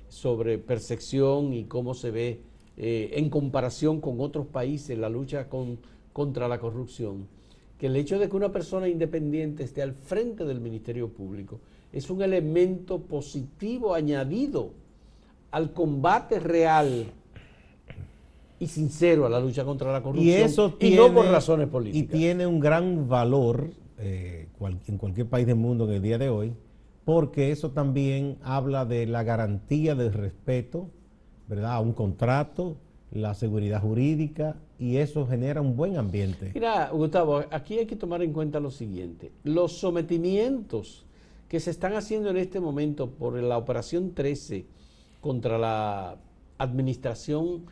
sobre 0.09 0.59
percepción 0.59 1.53
y 1.53 1.65
cómo 1.65 1.95
se 1.95 2.11
ve 2.11 2.41
eh, 2.77 3.11
en 3.15 3.31
comparación 3.31 4.01
con 4.01 4.21
otros 4.21 4.47
países 4.47 4.99
la 4.99 5.09
lucha 5.09 5.49
contra 6.13 6.49
la 6.49 6.59
corrupción, 6.59 7.27
que 7.79 7.87
el 7.87 7.97
hecho 7.97 8.19
de 8.19 8.29
que 8.29 8.37
una 8.37 8.53
persona 8.53 8.89
independiente 8.89 9.65
esté 9.65 9.83
al 9.83 9.95
frente 9.95 10.45
del 10.45 10.61
Ministerio 10.61 11.09
Público 11.09 11.61
es 11.93 12.11
un 12.11 12.23
elemento 12.23 13.01
positivo 13.01 13.95
añadido 13.95 14.73
al 15.53 15.73
combate 15.73 16.41
real 16.41 17.07
y 18.59 18.67
sincero 18.67 19.27
a 19.27 19.29
la 19.29 19.39
lucha 19.39 19.65
contra 19.65 19.93
la 19.93 20.03
corrupción 20.03 20.27
y, 20.27 20.33
eso 20.33 20.77
no 20.81 21.15
por 21.15 21.27
razones 21.27 21.69
políticas. 21.69 22.15
Y 22.15 22.19
tiene 22.19 22.47
un 22.47 22.59
gran 22.59 23.09
valor 23.09 23.71
eh, 23.99 24.44
en 24.61 24.99
cualquier 24.99 25.29
país 25.29 25.47
del 25.47 25.57
mundo 25.57 25.85
en 25.89 25.95
el 25.95 26.03
día 26.03 26.19
de 26.19 26.29
hoy, 26.29 26.55
porque 27.05 27.51
eso 27.51 27.71
también 27.71 28.39
habla 28.43 28.85
de 28.85 29.07
la 29.07 29.23
garantía 29.23 29.95
del 29.95 30.13
respeto, 30.13 30.91
¿verdad? 31.49 31.73
A 31.73 31.81
un 31.81 31.93
contrato, 31.93 32.77
la 33.11 33.35
seguridad 33.35 33.81
jurídica 33.81 34.57
y 34.79 34.97
eso 34.97 35.27
genera 35.27 35.61
un 35.61 35.77
buen 35.77 35.97
ambiente. 35.97 36.51
Mira, 36.55 36.91
Gustavo, 36.91 37.45
aquí 37.51 37.79
hay 37.79 37.87
que 37.87 37.97
tomar 37.97 38.23
en 38.23 38.33
cuenta 38.33 38.59
lo 38.59 38.71
siguiente. 38.71 39.31
Los 39.45 39.73
sometimientos 39.79 41.05
que 41.49 41.61
se 41.61 41.71
están 41.71 41.95
haciendo 41.95 42.31
en 42.31 42.37
este 42.37 42.59
momento 42.59 43.11
por 43.11 43.41
la 43.41 43.57
operación 43.57 44.15
13 44.15 44.67
contra 45.21 45.59
la 45.59 46.17
administración 46.59 47.67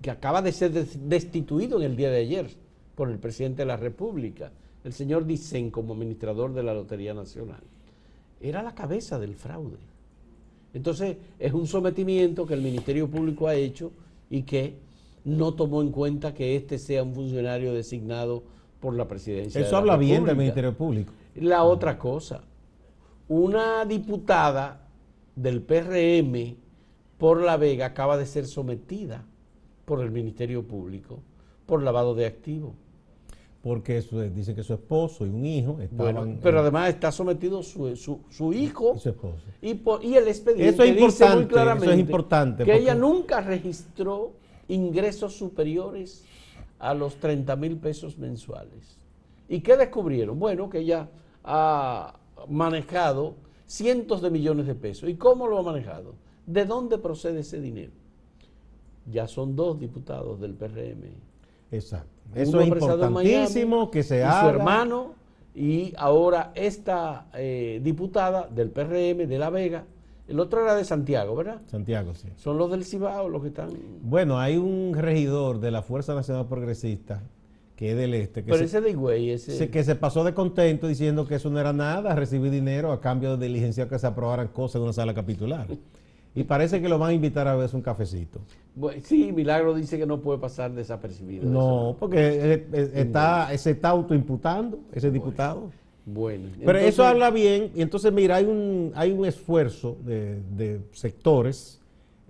que 0.00 0.10
acaba 0.10 0.42
de 0.42 0.52
ser 0.52 0.72
destituido 0.72 1.78
en 1.78 1.90
el 1.90 1.96
día 1.96 2.10
de 2.10 2.18
ayer 2.18 2.50
por 2.94 3.10
el 3.10 3.18
presidente 3.18 3.62
de 3.62 3.66
la 3.66 3.76
República, 3.76 4.52
el 4.84 4.92
señor 4.92 5.26
Dicen 5.26 5.70
como 5.70 5.94
administrador 5.94 6.54
de 6.54 6.62
la 6.62 6.74
Lotería 6.74 7.14
Nacional, 7.14 7.62
era 8.40 8.62
la 8.62 8.74
cabeza 8.74 9.18
del 9.18 9.34
fraude. 9.34 9.78
Entonces, 10.72 11.16
es 11.38 11.52
un 11.52 11.66
sometimiento 11.66 12.46
que 12.46 12.54
el 12.54 12.62
Ministerio 12.62 13.08
Público 13.08 13.48
ha 13.48 13.54
hecho 13.54 13.92
y 14.30 14.42
que 14.42 14.78
no 15.24 15.54
tomó 15.54 15.82
en 15.82 15.90
cuenta 15.90 16.32
que 16.32 16.56
este 16.56 16.78
sea 16.78 17.02
un 17.02 17.14
funcionario 17.14 17.74
designado 17.74 18.42
por 18.80 18.94
la 18.94 19.06
presidencia. 19.06 19.60
Eso 19.60 19.76
habla 19.76 19.96
bien 19.96 20.24
del 20.24 20.36
Ministerio 20.36 20.74
Público. 20.74 21.12
La 21.34 21.64
otra 21.64 21.98
cosa, 21.98 22.42
una 23.28 23.84
diputada 23.84 24.88
del 25.36 25.60
PRM 25.62 26.56
por 27.18 27.42
La 27.42 27.56
Vega 27.56 27.86
acaba 27.86 28.16
de 28.16 28.26
ser 28.26 28.46
sometida 28.46 29.24
por 29.84 30.00
el 30.00 30.10
Ministerio 30.10 30.66
Público 30.66 31.20
por 31.66 31.82
lavado 31.82 32.14
de 32.14 32.26
activos. 32.26 32.72
Porque 33.62 34.00
dice 34.34 34.54
que 34.54 34.62
su 34.62 34.72
esposo 34.72 35.26
y 35.26 35.28
un 35.28 35.44
hijo 35.44 35.78
estaban... 35.80 36.38
pero 36.42 36.60
además 36.60 36.88
está 36.88 37.12
sometido 37.12 37.62
su, 37.62 37.94
su, 37.94 38.52
hijo 38.54 38.94
y 38.96 39.00
su 39.00 39.08
esposo. 39.10 39.42
Y, 39.60 40.14
el 40.14 40.28
expediente 40.28 40.68
eso 40.68 40.82
es 40.82 40.90
importante, 40.90 41.36
muy 41.36 41.46
claramente 41.46 41.84
eso 41.84 41.94
es 41.94 42.00
importante 42.00 42.64
que 42.64 42.74
ella 42.74 42.94
nunca 42.94 43.42
registró 43.42 44.32
ingresos 44.68 45.34
superiores 45.34 46.24
a 46.78 46.94
los 46.94 47.16
30 47.16 47.54
mil 47.56 47.76
pesos 47.76 48.16
mensuales. 48.16 48.96
¿Y 49.48 49.60
qué 49.60 49.76
descubrieron? 49.76 50.38
Bueno, 50.38 50.70
que 50.70 50.78
ella 50.78 51.08
ha 51.44 52.14
manejado 52.48 53.34
cientos 53.66 54.22
de 54.22 54.30
millones 54.30 54.66
de 54.66 54.74
pesos. 54.74 55.08
¿Y 55.08 55.16
cómo 55.16 55.46
lo 55.46 55.58
ha 55.58 55.62
manejado? 55.62 56.14
¿De 56.46 56.64
dónde 56.64 56.98
procede 56.98 57.40
ese 57.40 57.60
dinero? 57.60 57.92
Ya 59.10 59.26
son 59.26 59.54
dos 59.54 59.78
diputados 59.78 60.40
del 60.40 60.54
PRM. 60.54 61.04
Exacto. 61.70 62.19
Eso 62.34 62.60
es 62.60 62.68
importantísimo 62.68 63.90
que 63.90 64.02
se 64.02 64.24
haga. 64.24 64.42
Su 64.42 64.48
hermano 64.48 65.14
y 65.54 65.92
ahora 65.96 66.52
esta 66.54 67.26
eh, 67.34 67.80
diputada 67.82 68.48
del 68.48 68.70
PRM 68.70 69.26
de 69.28 69.38
La 69.38 69.50
Vega. 69.50 69.84
El 70.28 70.38
otro 70.38 70.62
era 70.62 70.76
de 70.76 70.84
Santiago, 70.84 71.34
¿verdad? 71.34 71.60
Santiago, 71.66 72.14
sí. 72.14 72.28
Son 72.36 72.56
los 72.56 72.70
del 72.70 72.84
Cibao 72.84 73.28
los 73.28 73.42
que 73.42 73.48
están. 73.48 73.70
Bueno, 74.00 74.38
hay 74.38 74.56
un 74.56 74.94
regidor 74.94 75.58
de 75.58 75.72
la 75.72 75.82
Fuerza 75.82 76.14
Nacional 76.14 76.46
Progresista 76.46 77.20
que 77.80 77.92
es 77.92 77.96
del 77.96 78.12
este. 78.12 78.44
Que 78.44 78.52
Pero 78.52 78.62
ese 78.62 78.82
de 78.82 78.90
Higüey, 78.90 79.30
ese... 79.30 79.70
Que 79.70 79.82
se 79.82 79.96
pasó 79.96 80.22
de 80.22 80.34
contento 80.34 80.86
diciendo 80.86 81.26
que 81.26 81.36
eso 81.36 81.48
no 81.48 81.58
era 81.58 81.72
nada, 81.72 82.14
recibir 82.14 82.50
dinero 82.50 82.92
a 82.92 83.00
cambio 83.00 83.38
de 83.38 83.46
diligencia 83.46 83.88
que 83.88 83.98
se 83.98 84.06
aprobaran 84.06 84.48
cosas 84.48 84.76
en 84.76 84.82
una 84.82 84.92
sala 84.92 85.14
capitular. 85.14 85.66
y 86.34 86.44
parece 86.44 86.80
que 86.80 86.88
lo 86.88 86.98
van 86.98 87.10
a 87.10 87.12
invitar 87.12 87.48
a 87.48 87.56
beber 87.56 87.70
un 87.74 87.82
cafecito. 87.82 88.40
sí, 89.02 89.32
Milagro 89.32 89.74
dice 89.74 89.98
que 89.98 90.06
no 90.06 90.20
puede 90.20 90.38
pasar 90.38 90.72
desapercibido. 90.72 91.48
No, 91.48 91.96
porque 91.98 92.66
está, 92.94 93.56
se 93.58 93.72
está 93.72 93.88
autoimputando 93.90 94.80
ese 94.92 95.10
diputado. 95.10 95.70
Bueno. 96.06 96.48
Pero 96.64 96.78
eso 96.78 97.04
habla 97.04 97.30
bien, 97.30 97.72
y 97.74 97.82
entonces 97.82 98.12
mira, 98.12 98.36
hay 98.36 98.44
un, 98.44 98.92
hay 98.94 99.12
un 99.12 99.26
esfuerzo 99.26 99.96
de, 100.04 100.80
sectores, 100.92 101.80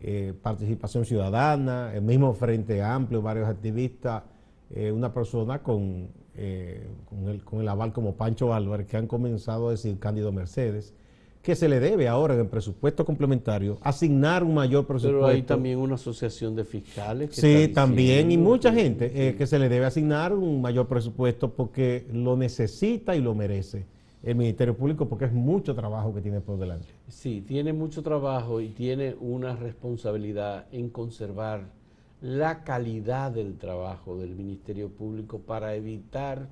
eh, 0.03 0.33
participación 0.43 1.05
ciudadana, 1.05 1.93
el 1.95 2.03
mismo 2.03 2.33
Frente 2.33 2.83
Amplio, 2.83 3.23
varios 3.23 3.49
activistas, 3.49 4.23
eh, 4.71 4.91
una 4.91 5.13
persona 5.13 5.63
con, 5.63 6.09
eh, 6.37 6.87
con, 7.09 7.29
el, 7.29 7.45
con 7.45 7.61
el 7.61 7.69
aval 7.69 7.93
como 7.93 8.15
Pancho 8.15 8.55
Álvarez, 8.55 8.87
que 8.87 8.97
han 8.97 9.07
comenzado 9.07 9.69
a 9.69 9.71
decir 9.73 9.99
Cándido 9.99 10.33
Mercedes, 10.33 10.95
que 11.43 11.57
se 11.57 11.69
le 11.69 11.81
debe 11.81 12.07
ahora 12.07 12.35
en 12.35 12.41
el 12.41 12.47
presupuesto 12.47 13.05
complementario 13.05 13.79
asignar 13.83 14.45
un 14.45 14.55
mayor 14.55 14.87
presupuesto. 14.87 15.21
Pero 15.21 15.27
hay 15.27 15.43
también 15.43 15.79
una 15.79 15.95
asociación 15.95 16.55
de 16.55 16.65
fiscales. 16.65 17.31
Que 17.31 17.41
sí, 17.41 17.69
también, 17.69 18.31
y 18.31 18.37
mucha 18.37 18.73
gente 18.73 19.11
eh, 19.15 19.35
que 19.37 19.47
se 19.47 19.59
le 19.59 19.69
debe 19.69 19.87
asignar 19.87 20.35
un 20.35 20.61
mayor 20.61 20.87
presupuesto 20.87 21.51
porque 21.55 22.07
lo 22.13 22.37
necesita 22.37 23.17
y 23.17 23.21
lo 23.21 23.35
merece 23.35 23.87
el 24.23 24.35
Ministerio 24.35 24.77
Público 24.77 25.09
porque 25.09 25.25
es 25.25 25.33
mucho 25.33 25.75
trabajo 25.75 26.15
que 26.15 26.21
tiene 26.21 26.41
por 26.41 26.59
delante. 26.59 26.89
Sí, 27.09 27.43
tiene 27.47 27.73
mucho 27.73 28.03
trabajo 28.03 28.61
y 28.61 28.69
tiene 28.69 29.17
una 29.19 29.57
responsabilidad 29.57 30.67
en 30.73 30.91
conservar 30.91 31.73
la 32.21 32.65
calidad 32.65 33.31
del 33.31 33.57
trabajo 33.57 34.19
del 34.19 34.35
Ministerio 34.35 34.91
Público 34.91 35.39
para 35.39 35.75
evitar 35.75 36.51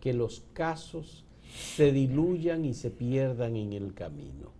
que 0.00 0.12
los 0.12 0.44
casos 0.52 1.24
se 1.48 1.92
diluyan 1.92 2.64
y 2.64 2.74
se 2.74 2.90
pierdan 2.90 3.56
en 3.56 3.72
el 3.72 3.94
camino. 3.94 4.58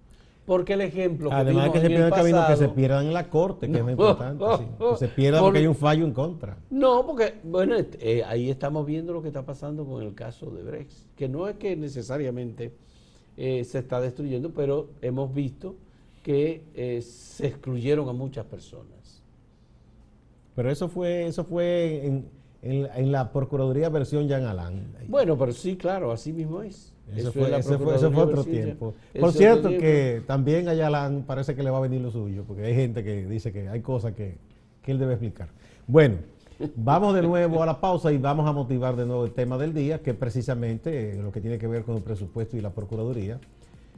Porque 0.48 0.72
el 0.72 0.80
ejemplo 0.80 1.28
que 1.28 1.36
Además 1.36 1.70
que 1.70 1.80
se 1.80 1.88
pierdan 1.88 2.06
en 2.06 2.12
el 2.12 2.18
camino, 2.18 2.46
que 2.46 2.56
se 2.56 2.68
pierdan 2.70 3.06
en 3.06 3.12
la 3.12 3.28
corte, 3.28 3.70
que 3.70 3.76
es 3.76 3.82
muy 3.82 3.92
importante. 3.92 4.44
Que 4.78 4.96
se 4.96 5.08
pierdan 5.08 5.42
porque 5.42 5.58
hay 5.58 5.66
un 5.66 5.74
fallo 5.74 6.06
en 6.06 6.12
contra. 6.12 6.56
No, 6.70 7.04
porque, 7.04 7.34
bueno, 7.44 7.74
eh, 7.76 8.22
ahí 8.26 8.48
estamos 8.48 8.86
viendo 8.86 9.12
lo 9.12 9.20
que 9.20 9.28
está 9.28 9.44
pasando 9.44 9.84
con 9.84 10.02
el 10.02 10.14
caso 10.14 10.46
de 10.50 10.62
Brex, 10.62 11.06
que 11.16 11.28
no 11.28 11.48
es 11.48 11.56
que 11.56 11.76
necesariamente 11.76 12.72
eh, 13.36 13.62
se 13.64 13.78
está 13.78 14.00
destruyendo, 14.00 14.50
pero 14.54 14.88
hemos 15.02 15.34
visto 15.34 15.76
que 16.22 16.64
eh, 16.74 17.02
se 17.02 17.46
excluyeron 17.46 18.08
a 18.08 18.14
muchas 18.14 18.46
personas. 18.46 19.22
Pero 20.56 20.70
eso 20.70 20.88
fue, 20.88 21.26
eso 21.26 21.44
fue 21.44 22.06
en, 22.06 22.28
en, 22.62 23.12
la 23.12 23.32
Procuraduría 23.32 23.88
versión 23.88 24.28
Jean 24.28 24.44
Alain. 24.44 24.94
Bueno, 25.06 25.36
pero 25.38 25.52
sí, 25.52 25.76
claro, 25.76 26.12
así 26.12 26.32
mismo 26.32 26.62
es. 26.62 26.94
Eso, 27.14 27.32
fue, 27.32 27.50
otro 27.54 28.44
tiempo. 28.44 28.94
Por 29.18 29.32
cierto, 29.32 29.70
que 29.70 30.22
también 30.26 30.68
a 30.68 30.74
Yalán 30.74 31.24
parece 31.26 31.54
que 31.54 31.62
le 31.62 31.70
va 31.70 31.78
a 31.78 31.80
venir 31.80 32.02
lo 32.02 32.10
suyo, 32.10 32.44
porque 32.46 32.64
hay 32.64 32.74
gente 32.74 33.02
que 33.02 33.26
dice 33.26 33.50
que 33.50 33.68
hay 33.68 33.80
cosas 33.80 34.12
que, 34.12 34.36
que 34.82 34.92
él 34.92 34.98
debe 34.98 35.14
explicar. 35.14 35.48
Bueno, 35.86 36.16
vamos 36.76 37.14
de 37.14 37.22
nuevo 37.22 37.62
a 37.62 37.66
la 37.66 37.80
pausa 37.80 38.12
y 38.12 38.18
vamos 38.18 38.46
a 38.46 38.52
motivar 38.52 38.94
de 38.94 39.06
nuevo 39.06 39.24
el 39.24 39.32
tema 39.32 39.56
del 39.56 39.72
día, 39.72 40.02
que 40.02 40.10
es 40.10 40.16
precisamente 40.16 41.14
lo 41.14 41.32
que 41.32 41.40
tiene 41.40 41.56
que 41.56 41.66
ver 41.66 41.82
con 41.84 41.96
el 41.96 42.02
presupuesto 42.02 42.58
y 42.58 42.60
la 42.60 42.70
Procuraduría. 42.70 43.40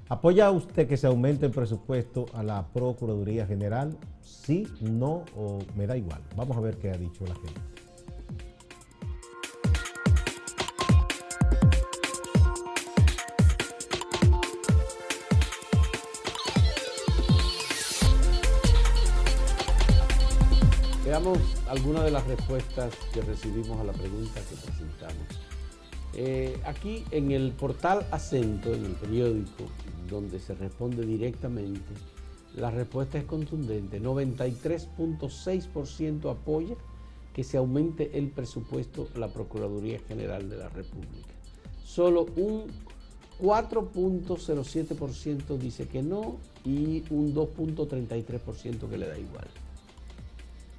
¿Apoya 0.09 0.51
usted 0.51 0.89
que 0.89 0.97
se 0.97 1.07
aumente 1.07 1.47
el 1.47 1.53
presupuesto 1.53 2.27
a 2.35 2.43
la 2.43 2.67
Procuraduría 2.67 3.47
General? 3.47 3.97
Sí, 4.21 4.67
no 4.81 5.25
o 5.37 5.61
me 5.77 5.87
da 5.87 5.97
igual. 5.97 6.21
Vamos 6.37 6.57
a 6.57 6.61
ver 6.61 6.77
qué 6.79 6.91
ha 6.91 6.97
dicho 6.97 7.25
la 7.27 7.35
gente. 7.35 7.80
Veamos 21.11 21.39
algunas 21.67 22.05
de 22.05 22.13
las 22.13 22.25
respuestas 22.29 22.95
que 23.13 23.21
recibimos 23.23 23.81
a 23.81 23.85
la 23.85 23.93
pregunta 23.93 24.41
que 24.49 24.55
presentamos. 24.55 25.27
Eh, 26.15 26.57
aquí 26.65 27.05
en 27.11 27.33
el 27.33 27.51
portal 27.51 28.07
Acento, 28.13 28.73
en 28.73 28.85
el 28.85 28.93
periódico, 28.93 29.65
donde 30.09 30.39
se 30.39 30.55
responde 30.55 31.05
directamente, 31.05 31.83
la 32.55 32.71
respuesta 32.71 33.19
es 33.19 33.25
contundente. 33.25 34.01
93.6% 34.01 36.31
apoya 36.31 36.77
que 37.35 37.43
se 37.43 37.57
aumente 37.57 38.17
el 38.17 38.29
presupuesto 38.29 39.09
a 39.17 39.19
la 39.19 39.33
Procuraduría 39.33 39.99
General 40.07 40.49
de 40.49 40.59
la 40.59 40.69
República. 40.69 41.35
Solo 41.85 42.27
un 42.37 42.67
4.07% 43.43 45.59
dice 45.59 45.89
que 45.89 46.05
no 46.05 46.37
y 46.65 47.03
un 47.11 47.35
2.33% 47.35 48.89
que 48.89 48.97
le 48.97 49.09
da 49.09 49.19
igual. 49.19 49.49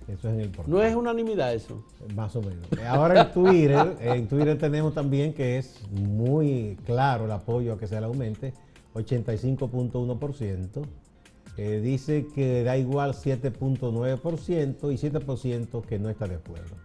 Eso 0.07 0.29
es 0.29 0.33
en 0.33 0.41
el 0.41 0.49
portal. 0.49 0.73
No 0.73 0.81
es 0.81 0.95
unanimidad 0.95 1.53
eso. 1.53 1.83
Más 2.15 2.35
o 2.35 2.41
menos. 2.41 2.65
Ahora 2.87 3.21
en 3.21 3.31
Twitter, 3.31 3.97
en 4.01 4.27
Twitter 4.27 4.57
tenemos 4.57 4.93
también 4.93 5.33
que 5.33 5.57
es 5.57 5.79
muy 5.91 6.77
claro 6.85 7.25
el 7.25 7.31
apoyo 7.31 7.73
a 7.73 7.77
que 7.77 7.87
se 7.87 7.99
le 7.99 8.05
aumente 8.05 8.53
85.1%. 8.95 10.81
Eh, 11.57 11.81
dice 11.83 12.27
que 12.33 12.63
da 12.63 12.77
igual 12.77 13.13
7.9% 13.13 14.91
y 14.91 14.97
7% 14.97 15.81
que 15.85 15.99
no 15.99 16.09
está 16.09 16.27
de 16.27 16.35
acuerdo. 16.35 16.75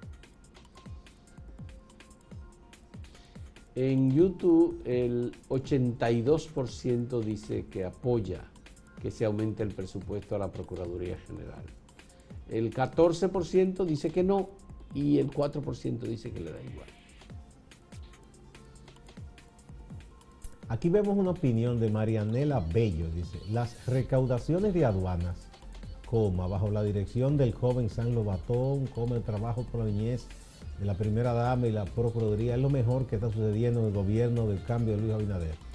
En 3.77 4.11
YouTube 4.11 4.81
el 4.85 5.33
82% 5.49 7.21
dice 7.21 7.67
que 7.67 7.85
apoya 7.85 8.45
que 9.03 9.11
se 9.11 9.25
aumente 9.25 9.63
el 9.63 9.69
presupuesto 9.69 10.35
a 10.35 10.39
la 10.39 10.51
Procuraduría 10.51 11.19
General. 11.27 11.63
El 12.51 12.73
14% 12.73 13.85
dice 13.85 14.11
que 14.11 14.23
no 14.23 14.49
y 14.95 15.19
el 15.19 15.31
4% 15.31 15.99
dice 16.01 16.31
que 16.31 16.41
le 16.41 16.53
da 16.53 16.63
igual. 16.63 16.89
Aquí 20.69 20.89
vemos 20.89 21.17
una 21.17 21.31
opinión 21.31 21.79
de 21.79 21.91
Marianela 21.91 22.61
Bello, 22.61 23.09
dice, 23.15 23.39
las 23.51 23.87
recaudaciones 23.87 24.75
de 24.75 24.85
aduanas, 24.85 25.37
coma, 26.07 26.49
bajo 26.49 26.71
la 26.71 26.83
dirección 26.83 27.37
del 27.37 27.55
joven 27.55 27.89
San 27.89 28.17
Lobatón, 28.17 28.87
coma 28.89 29.17
el 29.17 29.23
trabajo 29.23 29.63
por 29.63 29.85
la 29.85 29.87
niñez 29.87 30.27
de 30.81 30.87
la 30.87 30.95
primera 30.95 31.33
dama 31.33 31.69
y 31.69 31.73
la 31.73 31.85
procuraduría, 31.85 32.57
es 32.57 32.61
lo 32.61 32.71
mejor 32.71 33.07
que 33.07 33.15
está 33.15 33.31
sucediendo 33.31 33.81
en 33.81 33.87
el 33.87 33.93
gobierno 33.93 34.47
del 34.47 34.63
cambio 34.65 34.97
de 34.97 35.03
Luis 35.03 35.15
Abinader. 35.15 35.66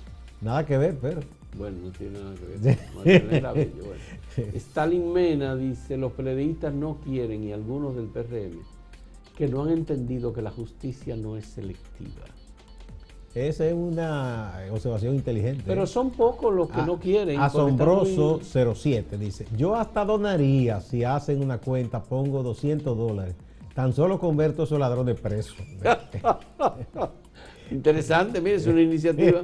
Nada 0.42 0.66
que 0.66 0.78
ver, 0.78 0.98
pero... 1.00 1.22
Bueno, 1.58 1.78
no 1.84 1.92
tiene 1.92 2.20
nada 2.20 2.34
que 2.36 2.46
ver. 2.46 3.54
Bello, 3.54 3.84
bueno. 3.86 4.52
Stalin 4.56 5.12
Mena 5.12 5.56
dice, 5.56 5.98
los 5.98 6.14
periodistas 6.14 6.74
no 6.74 6.98
quieren, 7.04 7.44
y 7.44 7.52
algunos 7.52 7.96
del 7.96 8.06
PRM, 8.06 8.60
que 9.36 9.48
no 9.48 9.64
han 9.64 9.72
entendido 9.72 10.34
que 10.34 10.42
la 10.42 10.52
justicia 10.52 11.16
no 11.16 11.38
es 11.38 11.46
selectiva. 11.46 12.26
Esa 13.34 13.66
es 13.66 13.74
una 13.74 14.60
observación 14.72 15.16
inteligente. 15.16 15.64
Pero 15.66 15.88
son 15.88 16.12
pocos 16.12 16.54
los 16.54 16.70
que 16.70 16.82
no 16.82 17.00
quieren. 17.00 17.40
Asombroso 17.40 18.42
07 18.44 19.18
dice, 19.18 19.46
yo 19.56 19.76
hasta 19.76 20.04
donaría 20.04 20.82
si 20.82 21.06
hacen 21.06 21.42
una 21.42 21.58
cuenta, 21.60 22.04
pongo 22.04 22.44
200 22.44 22.98
dólares. 22.98 23.36
Tan 23.74 23.94
solo 23.94 24.20
converto 24.20 24.64
a 24.64 24.66
esos 24.66 24.78
ladrones 24.78 25.18
presos. 25.20 25.56
Interesante, 27.72 28.42
mire, 28.42 28.56
es 28.56 28.68
una 28.68 28.82
iniciativa. 28.82 29.44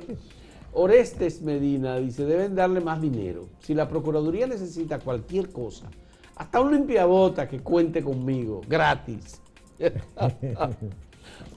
Orestes 0.79 1.41
Medina 1.41 1.97
dice, 1.97 2.23
deben 2.23 2.53
darle 2.53 2.81
más 2.81 3.01
dinero. 3.01 3.49
Si 3.59 3.73
la 3.73 3.89
Procuraduría 3.89 4.45
necesita 4.45 4.99
cualquier 4.99 5.49
cosa, 5.49 5.89
hasta 6.35 6.61
un 6.61 6.71
limpiabota 6.71 7.47
que 7.47 7.61
cuente 7.61 8.03
conmigo, 8.03 8.61
gratis. 8.69 9.41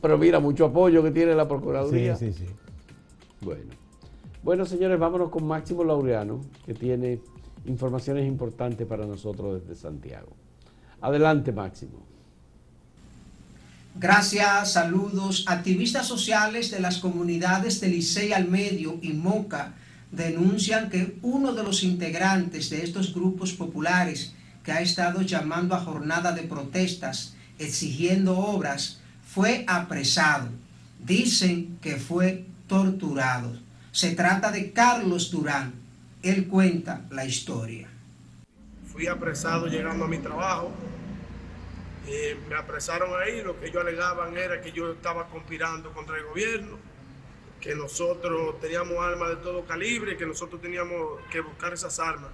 Pero 0.02 0.16
mira, 0.16 0.40
mucho 0.40 0.64
apoyo 0.64 1.02
que 1.02 1.10
tiene 1.10 1.34
la 1.34 1.46
Procuraduría. 1.46 2.16
Sí, 2.16 2.32
sí, 2.32 2.46
sí. 2.46 2.52
Bueno. 3.42 3.72
Bueno, 4.42 4.64
señores, 4.64 4.98
vámonos 4.98 5.28
con 5.28 5.46
Máximo 5.46 5.84
Laureano, 5.84 6.40
que 6.64 6.72
tiene 6.72 7.20
informaciones 7.66 8.26
importantes 8.26 8.86
para 8.86 9.04
nosotros 9.04 9.60
desde 9.60 9.74
Santiago. 9.74 10.30
Adelante, 11.02 11.52
Máximo. 11.52 12.09
Gracias, 13.94 14.72
saludos. 14.72 15.44
Activistas 15.48 16.06
sociales 16.06 16.70
de 16.70 16.80
las 16.80 16.98
comunidades 16.98 17.80
de 17.80 17.88
Licey 17.88 18.32
al 18.32 18.48
Medio 18.48 18.98
y 19.02 19.12
Moca 19.12 19.74
denuncian 20.10 20.90
que 20.90 21.18
uno 21.22 21.52
de 21.52 21.62
los 21.62 21.82
integrantes 21.82 22.70
de 22.70 22.82
estos 22.82 23.12
grupos 23.12 23.52
populares 23.52 24.32
que 24.64 24.72
ha 24.72 24.80
estado 24.80 25.22
llamando 25.22 25.74
a 25.74 25.80
jornada 25.80 26.32
de 26.32 26.42
protestas 26.42 27.34
exigiendo 27.58 28.38
obras 28.38 29.00
fue 29.26 29.64
apresado. 29.66 30.48
Dicen 30.98 31.78
que 31.80 31.96
fue 31.96 32.46
torturado. 32.66 33.58
Se 33.92 34.12
trata 34.12 34.50
de 34.50 34.72
Carlos 34.72 35.30
Durán. 35.30 35.74
Él 36.22 36.46
cuenta 36.46 37.02
la 37.10 37.24
historia. 37.24 37.88
Fui 38.86 39.06
apresado 39.06 39.66
llegando 39.66 40.04
a 40.04 40.08
mi 40.08 40.18
trabajo. 40.18 40.70
Eh, 42.12 42.36
me 42.48 42.56
apresaron 42.56 43.10
ahí. 43.20 43.42
Lo 43.42 43.58
que 43.58 43.66
ellos 43.66 43.82
alegaban 43.82 44.36
era 44.36 44.60
que 44.60 44.72
yo 44.72 44.92
estaba 44.92 45.28
conspirando 45.28 45.92
contra 45.92 46.16
el 46.18 46.24
gobierno, 46.24 46.76
que 47.60 47.74
nosotros 47.74 48.58
teníamos 48.60 48.98
armas 48.98 49.28
de 49.30 49.36
todo 49.36 49.64
calibre, 49.64 50.16
que 50.16 50.26
nosotros 50.26 50.60
teníamos 50.60 51.20
que 51.30 51.40
buscar 51.40 51.72
esas 51.72 51.98
armas. 52.00 52.30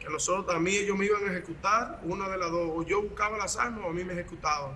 Que 0.00 0.08
nosotros, 0.08 0.54
a 0.54 0.58
mí 0.58 0.74
ellos 0.74 0.96
me 0.96 1.06
iban 1.06 1.22
a 1.28 1.32
ejecutar, 1.32 2.00
una 2.02 2.28
de 2.28 2.38
las 2.38 2.50
dos. 2.50 2.70
O 2.74 2.82
yo 2.82 3.02
buscaba 3.02 3.38
las 3.38 3.56
armas 3.56 3.84
o 3.84 3.90
a 3.90 3.92
mí 3.92 4.02
me 4.02 4.14
ejecutaban. 4.14 4.72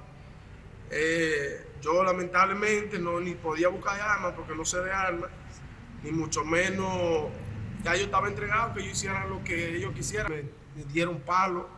Eh, 0.90 1.66
yo 1.80 2.04
lamentablemente 2.04 2.98
no 2.98 3.18
ni 3.18 3.34
podía 3.34 3.68
buscar 3.68 4.00
armas 4.00 4.34
porque 4.36 4.54
no 4.54 4.64
sé 4.64 4.80
de 4.80 4.92
armas, 4.92 5.30
ni 6.02 6.12
mucho 6.12 6.44
menos, 6.44 7.30
ya 7.82 7.96
yo 7.96 8.04
estaba 8.04 8.28
entregado 8.28 8.74
que 8.74 8.84
yo 8.84 8.90
hiciera 8.90 9.26
lo 9.26 9.42
que 9.42 9.76
ellos 9.76 9.92
quisieran. 9.92 10.32
Me, 10.32 10.84
dieron 10.84 11.20
palo, 11.20 11.68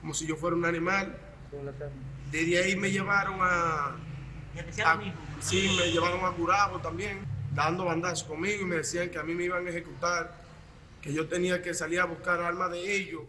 como 0.00 0.14
si 0.14 0.26
yo 0.26 0.36
fuera 0.36 0.56
un 0.56 0.64
animal. 0.64 1.25
Desde 2.30 2.62
ahí 2.62 2.76
me 2.76 2.90
llevaron 2.90 3.38
a... 3.40 3.96
sí, 5.40 5.76
me 5.76 5.90
llevaron 5.90 6.24
a 6.24 6.32
Curabo 6.32 6.78
también, 6.80 7.20
dando 7.54 7.84
bandazos 7.84 8.24
conmigo 8.24 8.62
y 8.62 8.64
me 8.64 8.76
decían 8.76 9.10
que 9.10 9.18
a 9.18 9.22
mí 9.22 9.34
me 9.34 9.44
iban 9.44 9.66
a 9.66 9.70
ejecutar, 9.70 10.34
que 11.00 11.12
yo 11.12 11.28
tenía 11.28 11.62
que 11.62 11.74
salir 11.74 12.00
a 12.00 12.04
buscar 12.04 12.40
armas 12.40 12.70
de 12.70 12.96
ellos. 12.96 13.22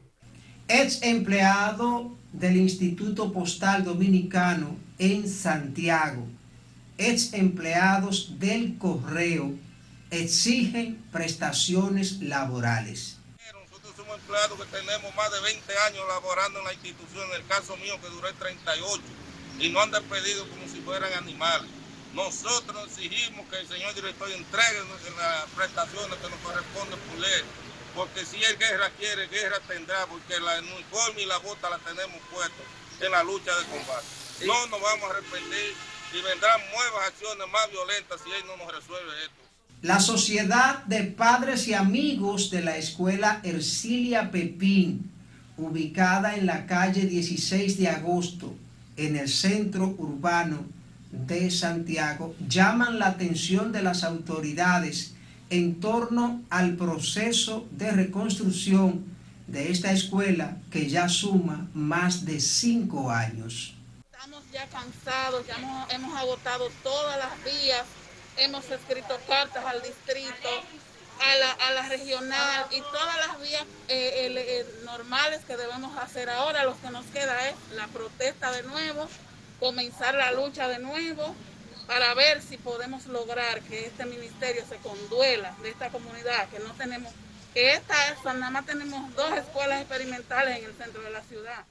Ex 0.67 1.01
empleado 1.03 2.17
del 2.33 2.57
Instituto 2.57 3.31
Postal 3.31 3.83
Dominicano 3.83 4.75
en 4.99 5.29
Santiago, 5.29 6.27
ex 6.97 7.33
empleados 7.33 8.39
del 8.39 8.77
correo 8.77 9.53
exigen 10.09 10.97
prestaciones 11.11 12.21
laborales. 12.21 13.16
Empleados 14.27 14.59
que 14.59 14.77
tenemos 14.77 15.15
más 15.15 15.31
de 15.31 15.39
20 15.39 15.77
años 15.87 16.05
laborando 16.05 16.59
en 16.59 16.65
la 16.65 16.73
institución, 16.73 17.29
en 17.29 17.35
el 17.37 17.47
caso 17.47 17.77
mío 17.77 17.97
que 18.01 18.09
duré 18.09 18.33
38, 18.33 19.01
y 19.59 19.69
no 19.69 19.79
han 19.79 19.89
despedido 19.89 20.45
como 20.49 20.67
si 20.67 20.81
fueran 20.81 21.13
animales. 21.13 21.69
Nosotros 22.13 22.89
exigimos 22.89 23.47
que 23.47 23.57
el 23.57 23.69
señor 23.69 23.93
director 23.93 24.29
entregue 24.29 24.81
las 25.17 25.45
prestaciones 25.55 26.17
que 26.19 26.29
nos 26.29 26.39
corresponden 26.41 26.99
por 26.99 27.19
ley, 27.19 27.41
porque 27.95 28.25
si 28.25 28.43
el 28.43 28.57
guerra 28.57 28.89
quiere, 28.99 29.29
guerra 29.29 29.61
tendrá, 29.65 30.05
porque 30.07 30.37
la 30.41 30.59
uniforme 30.59 31.21
y 31.21 31.25
la 31.25 31.37
bota 31.37 31.69
la 31.69 31.77
tenemos 31.77 32.21
puestos 32.29 32.65
en 32.99 33.11
la 33.13 33.23
lucha 33.23 33.55
de 33.55 33.65
combate. 33.67 34.07
No 34.41 34.67
nos 34.67 34.81
vamos 34.81 35.09
a 35.09 35.13
arrepentir 35.13 35.73
y 36.11 36.21
vendrán 36.21 36.69
nuevas 36.71 37.07
acciones 37.07 37.47
más 37.47 37.71
violentas 37.71 38.19
si 38.21 38.29
él 38.29 38.45
no 38.45 38.57
nos 38.57 38.75
resuelve 38.75 39.23
esto. 39.23 39.46
La 39.81 39.99
Sociedad 39.99 40.83
de 40.85 41.03
Padres 41.03 41.67
y 41.67 41.75
Amigos 41.75 42.49
de 42.49 42.61
la 42.61 42.77
Escuela 42.77 43.41
Ercilia 43.43 44.31
Pepín, 44.31 45.11
ubicada 45.55 46.35
en 46.35 46.47
la 46.47 46.65
calle 46.65 47.05
16 47.05 47.77
de 47.77 47.87
agosto, 47.87 48.55
en 48.95 49.15
el 49.15 49.29
centro 49.29 49.93
urbano 49.99 50.65
de 51.11 51.51
Santiago, 51.51 52.35
llaman 52.47 52.97
la 52.97 53.07
atención 53.07 53.71
de 53.71 53.83
las 53.83 54.03
autoridades 54.03 55.13
en 55.51 55.79
torno 55.79 56.41
al 56.49 56.75
proceso 56.75 57.67
de 57.71 57.91
reconstrucción 57.91 59.05
de 59.45 59.71
esta 59.71 59.91
escuela 59.91 60.57
que 60.71 60.89
ya 60.89 61.07
suma 61.07 61.67
más 61.75 62.25
de 62.25 62.39
cinco 62.39 63.11
años. 63.11 63.73
Ya 64.51 64.65
cansados, 64.67 65.45
ya 65.45 65.55
hemos, 65.93 66.17
agotado 66.17 66.69
todas 66.81 67.17
las 67.19 67.43
vías, 67.43 67.83
hemos 68.37 68.69
escrito 68.69 69.19
cartas 69.27 69.65
al 69.65 69.81
distrito, 69.81 70.49
a 71.19 71.71
la, 71.73 71.89
regional 71.89 72.65
y 72.71 72.79
todas 72.79 73.17
las 73.27 73.41
vías 73.41 73.63
eh, 73.87 74.29
eh, 74.35 74.65
normales 74.85 75.41
que 75.45 75.57
debemos 75.57 75.97
hacer 75.97 76.29
ahora. 76.29 76.63
Lo 76.63 76.79
que 76.79 76.89
nos 76.91 77.05
queda 77.07 77.49
es 77.49 77.55
la 77.75 77.87
protesta 77.87 78.51
de 78.51 78.63
nuevo, 78.63 79.07
comenzar 79.59 80.15
la 80.15 80.31
lucha 80.31 80.67
de 80.67 80.79
nuevo 80.79 81.35
para 81.87 82.13
ver 82.13 82.41
si 82.41 82.57
podemos 82.57 83.07
lograr 83.07 83.61
que 83.61 83.87
este 83.87 84.05
ministerio 84.05 84.63
se 84.67 84.75
conduela 84.77 85.55
de 85.63 85.69
esta 85.69 85.89
comunidad, 85.89 86.49
que 86.49 86.59
no 86.59 86.73
tenemos, 86.73 87.13
que 87.53 87.73
esta 87.73 88.33
nada 88.33 88.51
más 88.51 88.65
tenemos 88.65 89.15
dos 89.15 89.31
escuelas 89.37 89.81
experimentales 89.81 90.59
en 90.59 90.65
el 90.65 90.73
centro 90.75 91.01
de 91.01 91.09
la 91.09 91.23
ciudad. 91.23 91.63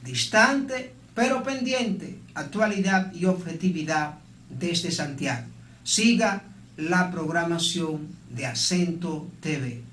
Distante 0.00 0.94
pero 1.14 1.42
pendiente, 1.42 2.18
actualidad 2.34 3.12
y 3.12 3.26
objetividad 3.26 4.14
desde 4.48 4.90
Santiago. 4.90 5.46
Siga 5.84 6.44
la 6.76 7.10
programación 7.10 8.08
de 8.30 8.46
Acento 8.46 9.28
TV. 9.40 9.91